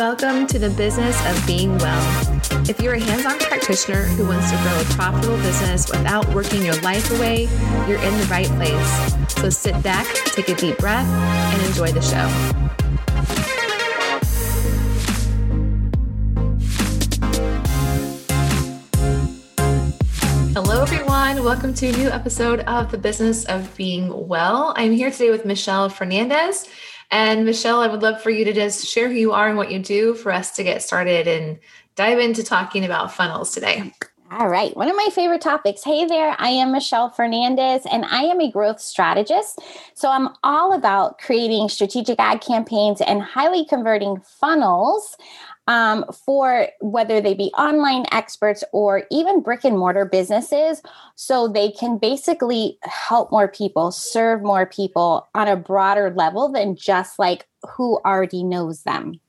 Welcome 0.00 0.46
to 0.46 0.58
the 0.58 0.70
business 0.70 1.14
of 1.26 1.46
being 1.46 1.76
well. 1.76 2.40
If 2.66 2.80
you're 2.80 2.94
a 2.94 2.98
hands 2.98 3.26
on 3.26 3.38
practitioner 3.38 4.04
who 4.04 4.26
wants 4.26 4.50
to 4.50 4.56
grow 4.62 4.80
a 4.80 4.84
profitable 4.96 5.36
business 5.36 5.90
without 5.90 6.26
working 6.32 6.64
your 6.64 6.80
life 6.80 7.10
away, 7.18 7.48
you're 7.86 8.00
in 8.00 8.16
the 8.16 8.26
right 8.30 8.46
place. 8.46 9.34
So 9.34 9.50
sit 9.50 9.82
back, 9.82 10.06
take 10.24 10.48
a 10.48 10.54
deep 10.54 10.78
breath, 10.78 11.06
and 11.06 11.62
enjoy 11.66 11.92
the 11.92 12.00
show. 12.00 12.26
Hello, 20.54 20.80
everyone. 20.80 21.44
Welcome 21.44 21.74
to 21.74 21.88
a 21.88 21.92
new 21.92 22.08
episode 22.08 22.60
of 22.60 22.90
The 22.90 22.96
Business 22.96 23.44
of 23.44 23.76
Being 23.76 24.26
Well. 24.26 24.72
I'm 24.78 24.92
here 24.92 25.10
today 25.10 25.28
with 25.28 25.44
Michelle 25.44 25.90
Fernandez. 25.90 26.66
And 27.10 27.44
Michelle, 27.44 27.80
I 27.80 27.88
would 27.88 28.02
love 28.02 28.22
for 28.22 28.30
you 28.30 28.44
to 28.44 28.52
just 28.52 28.86
share 28.86 29.08
who 29.08 29.14
you 29.14 29.32
are 29.32 29.48
and 29.48 29.56
what 29.56 29.70
you 29.70 29.78
do 29.78 30.14
for 30.14 30.32
us 30.32 30.52
to 30.52 30.62
get 30.62 30.82
started 30.82 31.26
and 31.26 31.58
dive 31.96 32.18
into 32.18 32.44
talking 32.44 32.84
about 32.84 33.12
funnels 33.12 33.52
today. 33.52 33.92
All 34.32 34.48
right. 34.48 34.76
One 34.76 34.88
of 34.88 34.94
my 34.94 35.08
favorite 35.12 35.40
topics. 35.40 35.82
Hey 35.82 36.04
there, 36.04 36.36
I 36.38 36.50
am 36.50 36.70
Michelle 36.70 37.10
Fernandez 37.10 37.84
and 37.90 38.04
I 38.04 38.22
am 38.22 38.40
a 38.40 38.48
growth 38.48 38.80
strategist. 38.80 39.58
So 39.94 40.08
I'm 40.08 40.28
all 40.44 40.72
about 40.72 41.18
creating 41.18 41.68
strategic 41.68 42.20
ad 42.20 42.40
campaigns 42.40 43.00
and 43.00 43.22
highly 43.22 43.64
converting 43.64 44.20
funnels 44.20 45.16
um, 45.70 46.04
for 46.26 46.66
whether 46.80 47.20
they 47.20 47.32
be 47.32 47.52
online 47.56 48.04
experts 48.10 48.64
or 48.72 49.04
even 49.08 49.40
brick 49.40 49.64
and 49.64 49.78
mortar 49.78 50.04
businesses. 50.04 50.82
So 51.14 51.46
they 51.46 51.70
can 51.70 51.96
basically 51.96 52.76
help 52.82 53.30
more 53.30 53.46
people, 53.46 53.92
serve 53.92 54.42
more 54.42 54.66
people 54.66 55.28
on 55.32 55.46
a 55.46 55.54
broader 55.54 56.12
level 56.12 56.50
than 56.50 56.74
just 56.74 57.20
like 57.20 57.46
who 57.76 58.00
already 58.04 58.42
knows 58.42 58.82
them. 58.82 59.20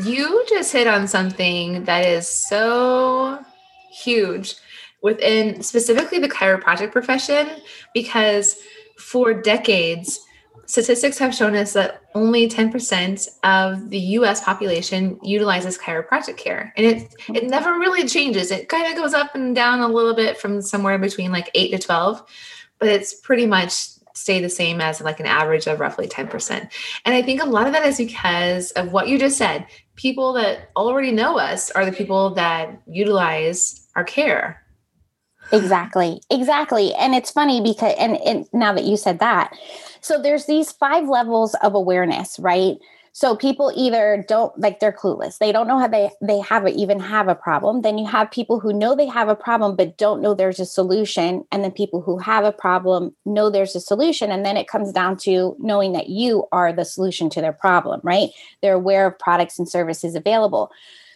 You 0.00 0.44
just 0.48 0.72
hit 0.72 0.86
on 0.86 1.08
something 1.08 1.82
that 1.84 2.04
is 2.04 2.28
so 2.28 3.44
huge 3.90 4.54
within 5.02 5.64
specifically 5.64 6.20
the 6.20 6.28
chiropractic 6.28 6.92
profession 6.92 7.48
because 7.92 8.56
for 8.98 9.34
decades, 9.34 10.20
statistics 10.66 11.18
have 11.18 11.34
shown 11.34 11.54
us 11.56 11.72
that 11.74 12.02
only 12.14 12.48
10% 12.48 13.28
of 13.42 13.90
the 13.90 13.98
US 13.98 14.42
population 14.42 15.18
utilizes 15.22 15.78
chiropractic 15.78 16.36
care. 16.36 16.72
And 16.76 16.86
it 16.86 16.96
it 16.96 17.10
mm-hmm. 17.20 17.46
never 17.48 17.72
really 17.72 18.06
changes. 18.08 18.50
It 18.50 18.68
kind 18.68 18.86
of 18.86 18.96
goes 18.96 19.14
up 19.14 19.34
and 19.34 19.54
down 19.54 19.80
a 19.80 19.88
little 19.88 20.14
bit 20.14 20.38
from 20.38 20.62
somewhere 20.62 20.98
between 20.98 21.32
like 21.32 21.50
8 21.54 21.70
to 21.72 21.78
12, 21.78 22.22
but 22.78 22.88
it's 22.88 23.14
pretty 23.14 23.46
much 23.46 23.88
stay 24.14 24.40
the 24.40 24.48
same 24.48 24.80
as 24.80 25.00
like 25.00 25.20
an 25.20 25.26
average 25.26 25.66
of 25.66 25.80
roughly 25.80 26.06
10%. 26.06 26.70
And 27.04 27.14
I 27.14 27.20
think 27.20 27.42
a 27.42 27.46
lot 27.46 27.66
of 27.66 27.72
that 27.72 27.84
is 27.84 27.98
because 27.98 28.70
of 28.72 28.92
what 28.92 29.08
you 29.08 29.18
just 29.18 29.36
said. 29.36 29.66
People 29.96 30.32
that 30.34 30.70
already 30.76 31.10
know 31.10 31.36
us 31.36 31.70
are 31.72 31.84
the 31.84 31.92
people 31.92 32.30
that 32.34 32.80
utilize 32.86 33.88
our 33.96 34.04
care. 34.04 34.63
Exactly. 35.52 36.20
Exactly. 36.30 36.94
And 36.94 37.14
it's 37.14 37.30
funny 37.30 37.60
because 37.60 37.94
and, 37.98 38.16
and 38.18 38.46
now 38.52 38.72
that 38.72 38.84
you 38.84 38.96
said 38.96 39.18
that, 39.20 39.54
so 40.00 40.20
there's 40.20 40.46
these 40.46 40.72
five 40.72 41.08
levels 41.08 41.54
of 41.62 41.74
awareness, 41.74 42.38
right? 42.40 42.76
So 43.12 43.36
people 43.36 43.70
either 43.76 44.24
don't 44.26 44.58
like 44.58 44.80
they're 44.80 44.90
clueless. 44.92 45.38
They 45.38 45.52
don't 45.52 45.68
know 45.68 45.78
how 45.78 45.86
they 45.86 46.10
they 46.20 46.40
have 46.40 46.66
a, 46.66 46.70
even 46.70 46.98
have 46.98 47.28
a 47.28 47.34
problem. 47.36 47.82
Then 47.82 47.98
you 47.98 48.06
have 48.06 48.28
people 48.32 48.58
who 48.58 48.72
know 48.72 48.96
they 48.96 49.06
have 49.06 49.28
a 49.28 49.36
problem 49.36 49.76
but 49.76 49.96
don't 49.96 50.20
know 50.20 50.34
there's 50.34 50.58
a 50.58 50.66
solution, 50.66 51.44
and 51.52 51.62
then 51.62 51.70
people 51.70 52.00
who 52.00 52.18
have 52.18 52.44
a 52.44 52.50
problem 52.50 53.14
know 53.24 53.48
there's 53.50 53.76
a 53.76 53.80
solution, 53.80 54.32
and 54.32 54.44
then 54.44 54.56
it 54.56 54.66
comes 54.66 54.90
down 54.92 55.16
to 55.18 55.54
knowing 55.60 55.92
that 55.92 56.08
you 56.08 56.48
are 56.50 56.72
the 56.72 56.84
solution 56.84 57.30
to 57.30 57.40
their 57.40 57.52
problem, 57.52 58.00
right? 58.02 58.30
They're 58.62 58.74
aware 58.74 59.06
of 59.06 59.18
products 59.20 59.60
and 59.60 59.68
services 59.68 60.16
available. 60.16 60.72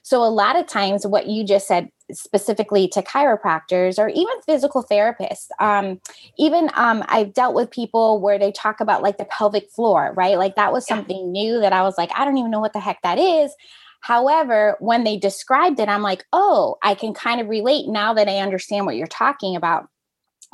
So, 0.09 0.25
a 0.25 0.33
lot 0.33 0.57
of 0.57 0.67
times, 0.67 1.07
what 1.07 1.27
you 1.27 1.45
just 1.45 1.69
said 1.69 1.91
specifically 2.13 2.89
to 2.89 3.03
chiropractors 3.03 3.99
or 3.99 4.09
even 4.09 4.41
physical 4.47 4.83
therapists, 4.83 5.49
um, 5.61 6.01
even 6.39 6.71
um, 6.77 7.05
I've 7.09 7.35
dealt 7.35 7.55
with 7.55 7.71
people 7.71 8.19
where 8.19 8.39
they 8.39 8.51
talk 8.51 8.81
about 8.81 9.03
like 9.03 9.19
the 9.19 9.27
pelvic 9.27 9.71
floor, 9.71 10.15
right? 10.17 10.39
Like 10.39 10.57
that 10.57 10.73
was 10.73 10.87
something 10.87 11.31
new 11.31 11.61
that 11.61 11.75
I 11.75 11.83
was 11.83 11.99
like, 11.99 12.09
I 12.15 12.25
don't 12.25 12.39
even 12.39 12.51
know 12.51 12.59
what 12.59 12.73
the 12.73 12.81
heck 12.81 13.03
that 13.03 13.19
is. 13.19 13.55
However, 14.01 14.79
when 14.81 15.05
they 15.05 15.19
described 15.19 15.79
it, 15.79 15.91
I'm 15.91 16.01
like, 16.01 16.25
oh, 16.33 16.77
I 16.83 16.95
can 16.95 17.13
kind 17.13 17.39
of 17.39 17.51
relate 17.51 17.87
now 17.87 18.15
that 18.15 18.29
I 18.29 18.39
understand 18.39 18.87
what 18.87 18.97
you're 18.97 19.09
talking 19.09 19.57
about. 19.57 19.91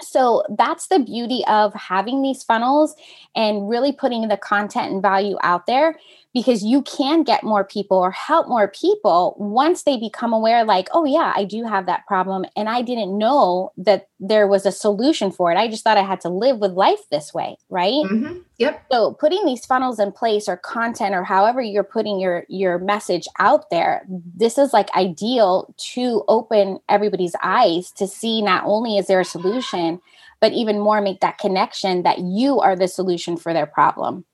So 0.01 0.43
that's 0.59 0.89
the 0.89 0.99
beauty 0.99 1.45
of 1.47 1.73
having 1.75 2.23
these 2.23 2.43
funnels 2.43 2.97
and 3.37 3.69
really 3.69 3.93
putting 3.93 4.27
the 4.27 4.37
content 4.37 4.93
and 4.93 5.01
value 5.01 5.37
out 5.43 5.67
there 5.67 5.97
because 6.35 6.65
you 6.65 6.83
can 6.83 7.23
get 7.23 7.45
more 7.45 7.65
people 7.65 7.97
or 7.97 8.11
help 8.11 8.49
more 8.49 8.69
people 8.69 9.37
once 9.39 9.85
they 9.85 9.97
become 9.97 10.33
aware 10.33 10.65
like 10.65 10.89
oh 10.93 11.05
yeah 11.05 11.33
i 11.37 11.45
do 11.45 11.65
have 11.65 11.87
that 11.87 12.05
problem 12.07 12.45
and 12.57 12.69
i 12.69 12.83
didn't 12.83 13.17
know 13.17 13.73
that 13.77 14.09
there 14.21 14.47
was 14.47 14.65
a 14.65 14.73
solution 14.73 15.31
for 15.31 15.53
it. 15.53 15.57
I 15.57 15.69
just 15.69 15.85
thought 15.85 15.97
i 15.97 16.03
had 16.03 16.21
to 16.23 16.29
live 16.29 16.59
with 16.59 16.73
life 16.73 16.99
this 17.11 17.33
way 17.33 17.57
right? 17.71 18.05
Mm-hmm. 18.05 18.39
yep. 18.59 18.85
So 18.91 19.15
putting 19.15 19.47
these 19.47 19.65
funnels 19.65 19.99
in 19.99 20.13
place 20.13 20.49
or 20.49 20.57
content 20.57 21.15
or 21.15 21.25
however 21.25 21.63
you're 21.63 21.85
putting 21.85 22.19
your 22.19 22.45
your 22.49 22.79
message 22.79 23.27
out 23.39 23.71
there 23.71 24.05
this 24.09 24.59
is 24.59 24.73
like 24.73 24.95
ideal 24.97 25.73
to 25.95 26.25
open 26.29 26.81
everybody's 26.89 27.37
eyes 27.43 27.93
to 27.93 28.07
see 28.07 28.43
not 28.43 28.65
only 28.67 28.99
is 28.99 29.07
there 29.07 29.21
a 29.21 29.25
solution 29.25 30.01
but 30.41 30.53
even 30.53 30.79
more 30.79 31.01
make 31.01 31.21
that 31.21 31.39
connection 31.39 32.03
that 32.03 32.19
you 32.19 32.61
are 32.61 32.77
the 32.77 32.89
solution 32.89 33.37
for 33.37 33.53
their 33.53 33.67
problem 33.67 34.25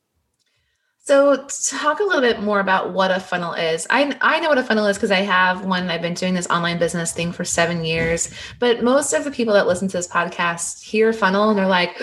so, 1.02 1.46
talk 1.78 2.00
a 2.00 2.04
little 2.04 2.20
bit 2.20 2.42
more 2.42 2.60
about 2.60 2.92
what 2.92 3.10
a 3.10 3.18
funnel 3.18 3.54
is. 3.54 3.86
I, 3.88 4.16
I 4.20 4.38
know 4.38 4.50
what 4.50 4.58
a 4.58 4.62
funnel 4.62 4.86
is 4.86 4.96
because 4.96 5.10
I 5.10 5.20
have 5.20 5.64
one. 5.64 5.90
I've 5.90 6.02
been 6.02 6.14
doing 6.14 6.34
this 6.34 6.46
online 6.48 6.78
business 6.78 7.12
thing 7.12 7.32
for 7.32 7.42
seven 7.42 7.84
years. 7.84 8.30
But 8.58 8.84
most 8.84 9.14
of 9.14 9.24
the 9.24 9.30
people 9.30 9.54
that 9.54 9.66
listen 9.66 9.88
to 9.88 9.96
this 9.96 10.06
podcast 10.06 10.82
hear 10.82 11.12
funnel 11.12 11.48
and 11.48 11.58
they're 11.58 11.66
like, 11.66 11.98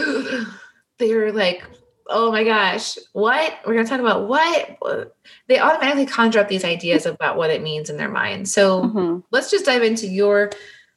they're 0.97 1.31
like, 1.31 1.63
oh 2.07 2.31
my 2.31 2.43
gosh, 2.43 2.97
what? 3.13 3.59
We're 3.65 3.75
going 3.75 3.85
to 3.85 3.89
talk 3.89 3.99
about 3.99 4.27
what? 4.27 5.11
They 5.47 5.59
automatically 5.59 6.07
conjure 6.07 6.39
up 6.39 6.47
these 6.47 6.65
ideas 6.65 7.05
about 7.05 7.37
what 7.37 7.51
it 7.51 7.61
means 7.61 7.91
in 7.91 7.97
their 7.97 8.09
mind. 8.09 8.49
So, 8.49 8.83
mm-hmm. 8.83 9.19
let's 9.31 9.51
just 9.51 9.65
dive 9.65 9.83
into 9.83 10.07
your 10.07 10.51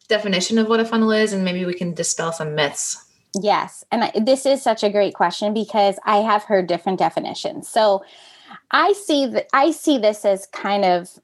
definition 0.08 0.58
of 0.58 0.68
what 0.68 0.80
a 0.80 0.86
funnel 0.86 1.12
is 1.12 1.34
and 1.34 1.44
maybe 1.44 1.66
we 1.66 1.74
can 1.74 1.92
dispel 1.92 2.32
some 2.32 2.54
myths. 2.54 3.09
Yes. 3.34 3.84
And 3.92 4.04
I, 4.04 4.12
this 4.20 4.44
is 4.44 4.62
such 4.62 4.82
a 4.82 4.90
great 4.90 5.14
question 5.14 5.54
because 5.54 5.98
I 6.04 6.18
have 6.18 6.44
heard 6.44 6.66
different 6.66 6.98
definitions. 6.98 7.68
So 7.68 8.04
I 8.70 8.92
see 8.92 9.26
that 9.26 9.46
I 9.52 9.70
see 9.70 9.98
this 9.98 10.24
as 10.24 10.46
kind 10.46 10.84
of 10.84 11.18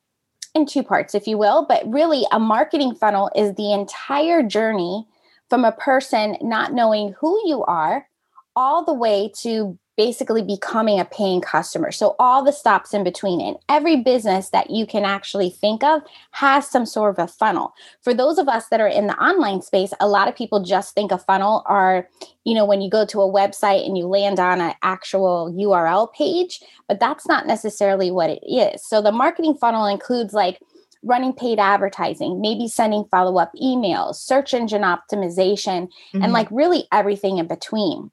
in 0.55 0.67
two 0.67 0.83
parts, 0.83 1.15
if 1.15 1.27
you 1.27 1.37
will, 1.37 1.67
but 1.67 1.87
really 1.91 2.25
a 2.33 2.39
marketing 2.39 2.95
funnel 2.95 3.31
is 3.35 3.55
the 3.55 3.73
entire 3.73 4.43
journey 4.43 5.07
from 5.51 5.65
a 5.65 5.73
person 5.73 6.37
not 6.41 6.73
knowing 6.73 7.15
who 7.21 7.41
you 7.47 7.63
are 7.65 8.09
all 8.55 8.85
the 8.85 8.95
way 8.95 9.31
to 9.37 9.79
basically 9.97 10.43
becoming 10.43 11.01
a 11.01 11.05
paying 11.05 11.41
customer. 11.41 11.91
So 11.91 12.17
all 12.19 12.45
the 12.45 12.53
stops 12.53 12.93
in 12.93 13.03
between 13.03 13.41
and 13.41 13.57
every 13.69 13.97
business 13.97 14.51
that 14.51 14.71
you 14.71 14.87
can 14.87 15.05
actually 15.05 15.51
think 15.51 15.83
of 15.83 16.03
has 16.33 16.69
some 16.69 16.85
sort 16.85 17.19
of 17.19 17.25
a 17.25 17.33
funnel. 17.33 17.73
For 18.03 18.13
those 18.13 18.39
of 18.39 18.49
us 18.49 18.69
that 18.69 18.81
are 18.81 18.87
in 18.87 19.07
the 19.07 19.17
online 19.17 19.63
space, 19.63 19.93
a 19.99 20.09
lot 20.09 20.29
of 20.29 20.37
people 20.37 20.63
just 20.63 20.95
think 20.95 21.13
a 21.13 21.19
funnel 21.19 21.63
are, 21.67 22.09
you 22.45 22.55
know, 22.55 22.67
when 22.67 22.83
you 22.83 22.91
go 22.91 23.07
to 23.07 23.23
a 23.23 23.33
website 23.33 23.87
and 23.87 23.97
you 23.97 24.07
land 24.07 24.39
on 24.39 24.61
an 24.61 24.75
actual 24.83 25.53
URL 25.53 26.13
page, 26.13 26.61
but 26.89 27.01
that's 27.01 27.27
not 27.27 27.47
necessarily 27.47 28.11
what 28.11 28.31
it 28.31 28.43
is. 28.47 28.87
So 28.87 29.01
the 29.01 29.13
marketing 29.13 29.55
funnel 29.55 29.87
includes 29.87 30.35
like 30.35 30.61
running 31.03 31.33
paid 31.33 31.59
advertising, 31.59 32.41
maybe 32.41 32.69
sending 32.69 33.05
follow 33.11 33.39
up 33.39 33.53
emails, 33.63 34.17
search 34.17 34.53
engine 34.53 34.83
optimization, 34.83 35.87
mm-hmm. 35.87 36.23
and 36.23 36.33
like 36.33 36.49
really 36.51 36.85
everything 36.93 37.39
in 37.39 37.47
between. 37.47 38.11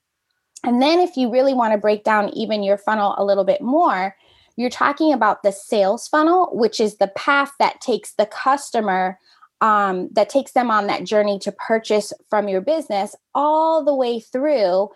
And 0.63 0.81
then, 0.81 0.99
if 0.99 1.17
you 1.17 1.31
really 1.31 1.53
want 1.53 1.73
to 1.73 1.77
break 1.77 2.03
down 2.03 2.29
even 2.29 2.63
your 2.63 2.77
funnel 2.77 3.15
a 3.17 3.25
little 3.25 3.43
bit 3.43 3.61
more, 3.61 4.15
you're 4.55 4.69
talking 4.69 5.11
about 5.11 5.43
the 5.43 5.51
sales 5.51 6.07
funnel, 6.07 6.49
which 6.53 6.79
is 6.79 6.97
the 6.97 7.11
path 7.15 7.51
that 7.59 7.81
takes 7.81 8.13
the 8.13 8.25
customer, 8.25 9.19
um, 9.61 10.09
that 10.13 10.29
takes 10.29 10.51
them 10.51 10.69
on 10.69 10.87
that 10.87 11.05
journey 11.05 11.39
to 11.39 11.51
purchase 11.51 12.13
from 12.29 12.47
your 12.47 12.61
business 12.61 13.15
all 13.33 13.83
the 13.83 13.95
way 13.95 14.19
through 14.19 14.89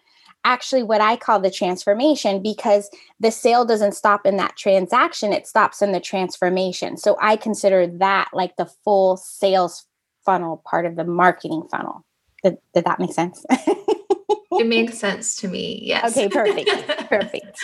actually 0.44 0.84
what 0.84 1.02
I 1.02 1.18
call 1.18 1.40
the 1.40 1.52
transformation 1.52 2.42
because 2.42 2.90
the 3.19 3.31
sale 3.31 3.66
doesn't 3.66 3.94
stop 3.94 4.25
in 4.25 4.38
that 4.38 4.56
transaction, 4.56 5.34
it 5.34 5.46
stops 5.46 5.81
in 5.81 5.92
the 5.92 6.00
transformation. 6.00 6.98
So 6.98 7.18
I 7.22 7.36
consider 7.36 7.86
that 7.86 8.30
like 8.34 8.56
the 8.56 8.69
full 8.84 9.18
sales 9.18 9.86
funnel 10.25 10.62
part 10.66 10.86
of 10.86 10.96
the 10.96 11.04
marketing 11.04 11.68
funnel. 11.69 12.06
Did, 12.44 12.58
did 12.74 12.86
that 12.86 13.00
make 13.00 13.14
sense? 13.14 13.46
it 14.29 14.68
makes 14.68 14.97
sense 14.97 15.35
to 15.38 15.47
me. 15.47 15.79
Yes. 15.83 16.18
Okay, 16.18 16.29
perfect. 16.29 16.69
perfect. 17.09 17.57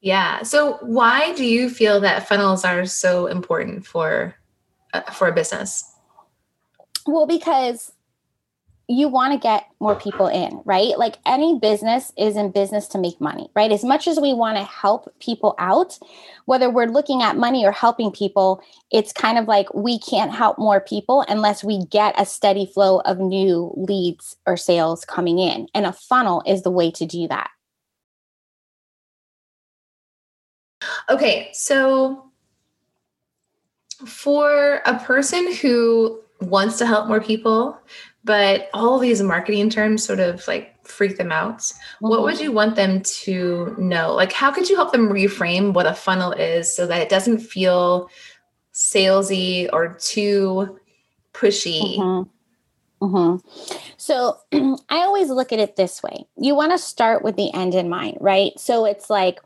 Yeah. 0.00 0.42
So 0.42 0.78
why 0.80 1.34
do 1.34 1.44
you 1.44 1.68
feel 1.68 2.00
that 2.00 2.26
funnels 2.28 2.64
are 2.64 2.86
so 2.86 3.26
important 3.26 3.86
for 3.86 4.34
uh, 4.92 5.02
for 5.02 5.28
a 5.28 5.32
business? 5.32 5.84
Well, 7.06 7.26
because 7.26 7.92
you 8.90 9.06
want 9.08 9.32
to 9.32 9.38
get 9.38 9.66
more 9.78 9.94
people 9.94 10.26
in, 10.26 10.60
right? 10.64 10.98
Like 10.98 11.16
any 11.24 11.58
business 11.60 12.12
is 12.18 12.36
in 12.36 12.50
business 12.50 12.88
to 12.88 12.98
make 12.98 13.20
money, 13.20 13.48
right? 13.54 13.70
As 13.70 13.84
much 13.84 14.08
as 14.08 14.18
we 14.18 14.34
want 14.34 14.58
to 14.58 14.64
help 14.64 15.14
people 15.20 15.54
out, 15.58 15.96
whether 16.46 16.68
we're 16.68 16.86
looking 16.86 17.22
at 17.22 17.36
money 17.36 17.64
or 17.64 17.70
helping 17.70 18.10
people, 18.10 18.60
it's 18.90 19.12
kind 19.12 19.38
of 19.38 19.46
like 19.46 19.72
we 19.72 20.00
can't 20.00 20.32
help 20.32 20.58
more 20.58 20.80
people 20.80 21.24
unless 21.28 21.62
we 21.62 21.86
get 21.86 22.20
a 22.20 22.26
steady 22.26 22.66
flow 22.66 22.98
of 23.02 23.20
new 23.20 23.72
leads 23.76 24.36
or 24.44 24.56
sales 24.56 25.04
coming 25.04 25.38
in. 25.38 25.68
And 25.72 25.86
a 25.86 25.92
funnel 25.92 26.42
is 26.44 26.62
the 26.62 26.70
way 26.72 26.90
to 26.90 27.06
do 27.06 27.28
that. 27.28 27.50
Okay, 31.08 31.50
so 31.52 32.24
for 34.04 34.80
a 34.84 34.98
person 34.98 35.54
who 35.54 36.20
wants 36.40 36.78
to 36.78 36.86
help 36.86 37.06
more 37.06 37.20
people, 37.20 37.78
but 38.24 38.68
all 38.74 38.98
these 38.98 39.22
marketing 39.22 39.70
terms 39.70 40.04
sort 40.04 40.20
of 40.20 40.46
like 40.46 40.74
freak 40.86 41.16
them 41.16 41.32
out. 41.32 41.58
Mm-hmm. 41.58 42.08
What 42.08 42.22
would 42.22 42.34
mm-hmm. 42.34 42.44
you 42.44 42.52
want 42.52 42.76
them 42.76 43.02
to 43.02 43.74
know? 43.78 44.14
Like, 44.14 44.32
how 44.32 44.50
could 44.50 44.68
you 44.68 44.76
help 44.76 44.92
them 44.92 45.08
reframe 45.08 45.72
what 45.72 45.86
a 45.86 45.94
funnel 45.94 46.32
is 46.32 46.74
so 46.74 46.86
that 46.86 47.00
it 47.00 47.08
doesn't 47.08 47.38
feel 47.38 48.10
salesy 48.74 49.68
or 49.72 49.94
too 50.00 50.78
pushy? 51.32 51.98
Mm-hmm. 51.98 52.30
Mm-hmm. 53.02 53.78
So 53.96 54.36
I 54.88 54.98
always 54.98 55.30
look 55.30 55.52
at 55.52 55.58
it 55.58 55.76
this 55.76 56.02
way. 56.02 56.26
You 56.36 56.54
want 56.54 56.72
to 56.72 56.78
start 56.78 57.24
with 57.24 57.36
the 57.36 57.52
end 57.54 57.74
in 57.74 57.88
mind, 57.88 58.18
right? 58.20 58.52
So 58.58 58.84
it's 58.84 59.08
like 59.08 59.40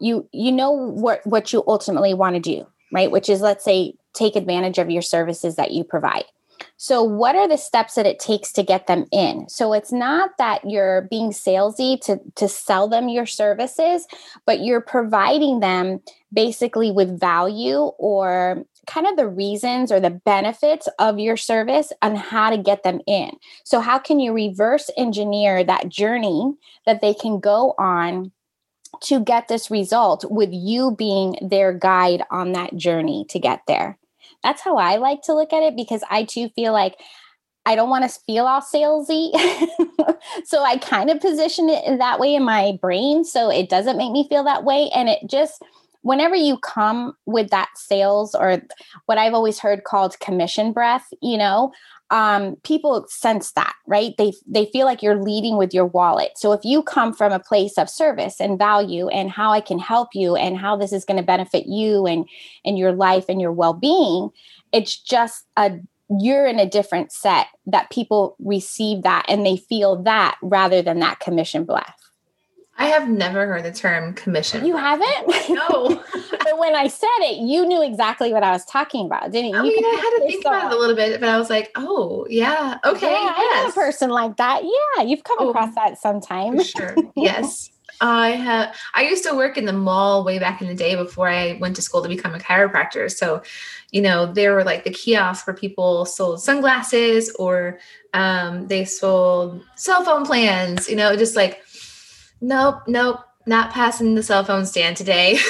you 0.00 0.28
you 0.32 0.50
know 0.50 0.70
what 0.70 1.24
what 1.26 1.52
you 1.52 1.62
ultimately 1.66 2.14
want 2.14 2.36
to 2.36 2.40
do, 2.40 2.66
right? 2.92 3.10
Which 3.10 3.28
is 3.28 3.42
let's 3.42 3.64
say 3.64 3.94
take 4.14 4.36
advantage 4.36 4.78
of 4.78 4.90
your 4.90 5.02
services 5.02 5.56
that 5.56 5.72
you 5.72 5.84
provide. 5.84 6.24
So, 6.76 7.02
what 7.04 7.36
are 7.36 7.48
the 7.48 7.56
steps 7.56 7.94
that 7.94 8.06
it 8.06 8.18
takes 8.18 8.50
to 8.52 8.62
get 8.62 8.86
them 8.86 9.06
in? 9.12 9.48
So, 9.48 9.72
it's 9.72 9.92
not 9.92 10.30
that 10.38 10.68
you're 10.68 11.02
being 11.02 11.30
salesy 11.30 12.00
to, 12.02 12.18
to 12.34 12.48
sell 12.48 12.88
them 12.88 13.08
your 13.08 13.26
services, 13.26 14.06
but 14.44 14.60
you're 14.60 14.80
providing 14.80 15.60
them 15.60 16.00
basically 16.32 16.90
with 16.90 17.18
value 17.18 17.78
or 17.98 18.64
kind 18.88 19.06
of 19.06 19.16
the 19.16 19.28
reasons 19.28 19.92
or 19.92 20.00
the 20.00 20.10
benefits 20.10 20.88
of 20.98 21.18
your 21.18 21.36
service 21.36 21.92
and 22.02 22.18
how 22.18 22.50
to 22.50 22.58
get 22.58 22.82
them 22.82 23.00
in. 23.06 23.30
So, 23.64 23.78
how 23.78 23.98
can 23.98 24.18
you 24.18 24.32
reverse 24.32 24.90
engineer 24.96 25.62
that 25.62 25.88
journey 25.88 26.54
that 26.86 27.00
they 27.00 27.14
can 27.14 27.40
go 27.40 27.74
on? 27.78 28.32
To 29.06 29.18
get 29.18 29.48
this 29.48 29.72
result 29.72 30.24
with 30.30 30.50
you 30.52 30.92
being 30.92 31.34
their 31.42 31.72
guide 31.72 32.22
on 32.30 32.52
that 32.52 32.76
journey 32.76 33.26
to 33.30 33.40
get 33.40 33.62
there 33.66 33.98
that's 34.44 34.62
how 34.62 34.76
I 34.76 34.96
like 34.96 35.22
to 35.22 35.34
look 35.34 35.52
at 35.52 35.64
it 35.64 35.74
because 35.74 36.04
I 36.08 36.24
too 36.24 36.50
feel 36.50 36.72
like 36.72 36.94
I 37.66 37.74
don't 37.74 37.88
want 37.88 38.04
to 38.08 38.20
feel 38.26 38.46
all 38.46 38.60
salesy. 38.60 39.32
so 40.44 40.62
I 40.62 40.76
kind 40.76 41.10
of 41.10 41.20
position 41.20 41.70
it 41.70 41.98
that 41.98 42.20
way 42.20 42.34
in 42.34 42.44
my 42.44 42.78
brain 42.80 43.24
so 43.24 43.50
it 43.50 43.70
doesn't 43.70 43.96
make 43.96 44.12
me 44.12 44.28
feel 44.28 44.44
that 44.44 44.64
way. 44.64 44.90
And 44.94 45.08
it 45.08 45.20
just, 45.26 45.62
whenever 46.02 46.36
you 46.36 46.58
come 46.58 47.14
with 47.24 47.48
that 47.50 47.70
sales 47.74 48.34
or 48.34 48.60
what 49.06 49.16
I've 49.16 49.32
always 49.32 49.58
heard 49.58 49.84
called 49.84 50.20
commission 50.20 50.74
breath, 50.74 51.06
you 51.22 51.38
know, 51.38 51.72
um, 52.10 52.56
people 52.64 53.06
sense 53.08 53.52
that, 53.52 53.74
right? 53.86 54.14
They 54.18 54.32
they 54.46 54.66
feel 54.66 54.86
like 54.86 55.02
you're 55.02 55.22
leading 55.22 55.56
with 55.56 55.72
your 55.72 55.86
wallet. 55.86 56.32
So 56.36 56.52
if 56.52 56.60
you 56.64 56.82
come 56.82 57.12
from 57.12 57.32
a 57.32 57.40
place 57.40 57.78
of 57.78 57.88
service 57.88 58.40
and 58.40 58.58
value 58.58 59.08
and 59.08 59.30
how 59.30 59.52
I 59.52 59.60
can 59.60 59.78
help 59.78 60.10
you 60.14 60.36
and 60.36 60.56
how 60.56 60.76
this 60.76 60.92
is 60.92 61.04
going 61.04 61.16
to 61.16 61.22
benefit 61.22 61.66
you 61.66 62.06
and 62.06 62.28
and 62.64 62.78
your 62.78 62.92
life 62.92 63.26
and 63.28 63.40
your 63.40 63.52
well-being, 63.52 64.30
it's 64.72 64.96
just 64.96 65.44
a 65.56 65.78
you're 66.20 66.46
in 66.46 66.58
a 66.58 66.68
different 66.68 67.10
set 67.10 67.46
that 67.66 67.90
people 67.90 68.36
receive 68.38 69.02
that 69.02 69.24
and 69.28 69.44
they 69.44 69.56
feel 69.56 70.02
that 70.02 70.36
rather 70.42 70.82
than 70.82 71.00
that 71.00 71.20
commission 71.20 71.64
breath. 71.64 71.94
I 72.76 72.86
have 72.86 73.08
never 73.08 73.46
heard 73.46 73.64
the 73.64 73.72
term 73.72 74.14
commission. 74.14 74.66
You 74.66 74.76
haven't? 74.76 75.28
No. 75.48 75.88
but 76.30 76.58
when 76.58 76.74
I 76.74 76.88
said 76.88 77.08
it, 77.20 77.38
you 77.38 77.64
knew 77.66 77.82
exactly 77.82 78.32
what 78.32 78.42
I 78.42 78.50
was 78.50 78.64
talking 78.64 79.06
about, 79.06 79.30
didn't 79.30 79.50
you? 79.50 79.56
I 79.56 79.62
mean, 79.62 79.84
I 79.84 79.94
had 79.94 80.18
to 80.18 80.26
think 80.26 80.44
about 80.44 80.72
it 80.72 80.76
a 80.76 80.78
little 80.78 80.96
bit, 80.96 81.20
but 81.20 81.28
I 81.28 81.38
was 81.38 81.50
like, 81.50 81.70
oh, 81.76 82.26
yeah, 82.28 82.78
okay. 82.84 83.12
Yeah, 83.12 83.34
yes. 83.36 83.36
I 83.38 83.62
know 83.62 83.68
a 83.68 83.72
person 83.72 84.10
like 84.10 84.36
that. 84.38 84.62
Yeah, 84.64 85.04
you've 85.04 85.22
come 85.22 85.36
oh, 85.40 85.50
across 85.50 85.74
that 85.76 85.98
sometime. 85.98 86.60
sure. 86.62 86.96
Yes. 87.14 87.70
I 88.00 88.30
have 88.30 88.74
I 88.94 89.02
used 89.02 89.24
to 89.24 89.34
work 89.34 89.56
in 89.56 89.66
the 89.66 89.72
mall 89.72 90.24
way 90.24 90.38
back 90.38 90.60
in 90.60 90.66
the 90.66 90.74
day 90.74 90.96
before 90.96 91.28
I 91.28 91.56
went 91.60 91.76
to 91.76 91.82
school 91.82 92.02
to 92.02 92.08
become 92.08 92.34
a 92.34 92.38
chiropractor. 92.38 93.10
So, 93.10 93.42
you 93.92 94.02
know, 94.02 94.32
there 94.32 94.52
were 94.54 94.64
like 94.64 94.84
the 94.84 94.90
kiosks 94.90 95.46
where 95.46 95.54
people 95.54 96.04
sold 96.04 96.42
sunglasses 96.42 97.30
or 97.38 97.78
um, 98.12 98.66
they 98.66 98.84
sold 98.84 99.62
cell 99.76 100.04
phone 100.04 100.26
plans, 100.26 100.88
you 100.88 100.96
know, 100.96 101.16
just 101.16 101.36
like 101.36 101.63
nope, 102.44 102.82
nope, 102.86 103.20
not 103.46 103.72
passing 103.72 104.14
the 104.14 104.22
cell 104.22 104.44
phone 104.44 104.66
stand 104.66 104.96
today. 104.96 105.38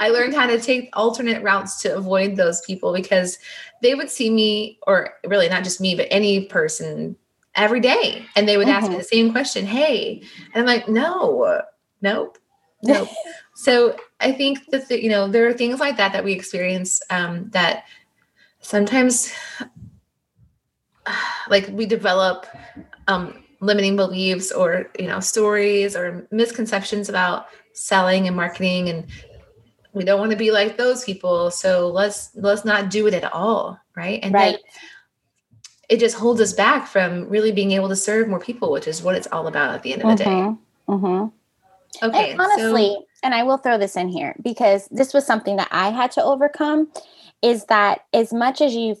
I 0.00 0.08
learned 0.10 0.34
how 0.34 0.46
to 0.46 0.60
take 0.60 0.88
alternate 0.92 1.42
routes 1.42 1.82
to 1.82 1.94
avoid 1.94 2.36
those 2.36 2.60
people 2.62 2.92
because 2.92 3.38
they 3.82 3.94
would 3.94 4.10
see 4.10 4.30
me, 4.30 4.78
or 4.86 5.14
really 5.26 5.48
not 5.48 5.64
just 5.64 5.80
me, 5.80 5.94
but 5.94 6.08
any 6.10 6.46
person 6.46 7.16
every 7.54 7.80
day. 7.80 8.24
And 8.36 8.48
they 8.48 8.56
would 8.56 8.68
mm-hmm. 8.68 8.76
ask 8.76 8.84
me 8.84 8.90
mm-hmm. 8.90 8.98
the 8.98 9.04
same 9.04 9.32
question 9.32 9.66
Hey, 9.66 10.22
and 10.54 10.60
I'm 10.60 10.66
like, 10.66 10.88
no, 10.88 11.62
nope, 12.00 12.38
nope. 12.82 13.08
so 13.54 13.96
I 14.20 14.32
think 14.32 14.66
that, 14.70 14.88
the, 14.88 15.02
you 15.02 15.10
know, 15.10 15.28
there 15.28 15.48
are 15.48 15.52
things 15.52 15.80
like 15.80 15.96
that 15.96 16.12
that 16.12 16.24
we 16.24 16.32
experience 16.32 17.02
um, 17.10 17.50
that 17.50 17.84
sometimes 18.60 19.32
like 21.48 21.68
we 21.72 21.86
develop 21.86 22.46
um, 23.08 23.42
limiting 23.60 23.96
beliefs 23.96 24.50
or 24.50 24.90
you 24.98 25.06
know 25.06 25.20
stories 25.20 25.94
or 25.94 26.26
misconceptions 26.30 27.08
about 27.08 27.46
selling 27.72 28.26
and 28.26 28.34
marketing 28.34 28.88
and 28.88 29.06
we 29.92 30.04
don't 30.04 30.18
want 30.18 30.30
to 30.30 30.36
be 30.36 30.50
like 30.50 30.76
those 30.76 31.04
people 31.04 31.50
so 31.50 31.88
let's 31.88 32.30
let's 32.34 32.64
not 32.64 32.90
do 32.90 33.06
it 33.06 33.14
at 33.14 33.30
all 33.32 33.78
right 33.94 34.20
and 34.22 34.34
right. 34.34 34.58
it 35.88 35.98
just 35.98 36.16
holds 36.16 36.40
us 36.40 36.52
back 36.52 36.86
from 36.86 37.28
really 37.28 37.52
being 37.52 37.72
able 37.72 37.88
to 37.88 37.96
serve 37.96 38.28
more 38.28 38.40
people 38.40 38.72
which 38.72 38.88
is 38.88 39.02
what 39.02 39.14
it's 39.14 39.28
all 39.28 39.46
about 39.46 39.74
at 39.74 39.82
the 39.82 39.92
end 39.92 40.02
of 40.02 40.18
the 40.18 40.24
mm-hmm. 40.24 40.52
day 40.52 40.58
mm-hmm. 40.88 42.06
okay 42.06 42.32
and 42.32 42.40
honestly 42.40 42.88
so, 42.88 43.06
and 43.22 43.34
i 43.34 43.42
will 43.42 43.58
throw 43.58 43.76
this 43.76 43.96
in 43.96 44.08
here 44.08 44.34
because 44.42 44.88
this 44.90 45.12
was 45.12 45.26
something 45.26 45.56
that 45.56 45.68
i 45.70 45.90
had 45.90 46.10
to 46.10 46.22
overcome 46.22 46.90
is 47.42 47.64
that 47.66 48.04
as 48.12 48.32
much 48.32 48.60
as 48.60 48.74
you 48.74 48.96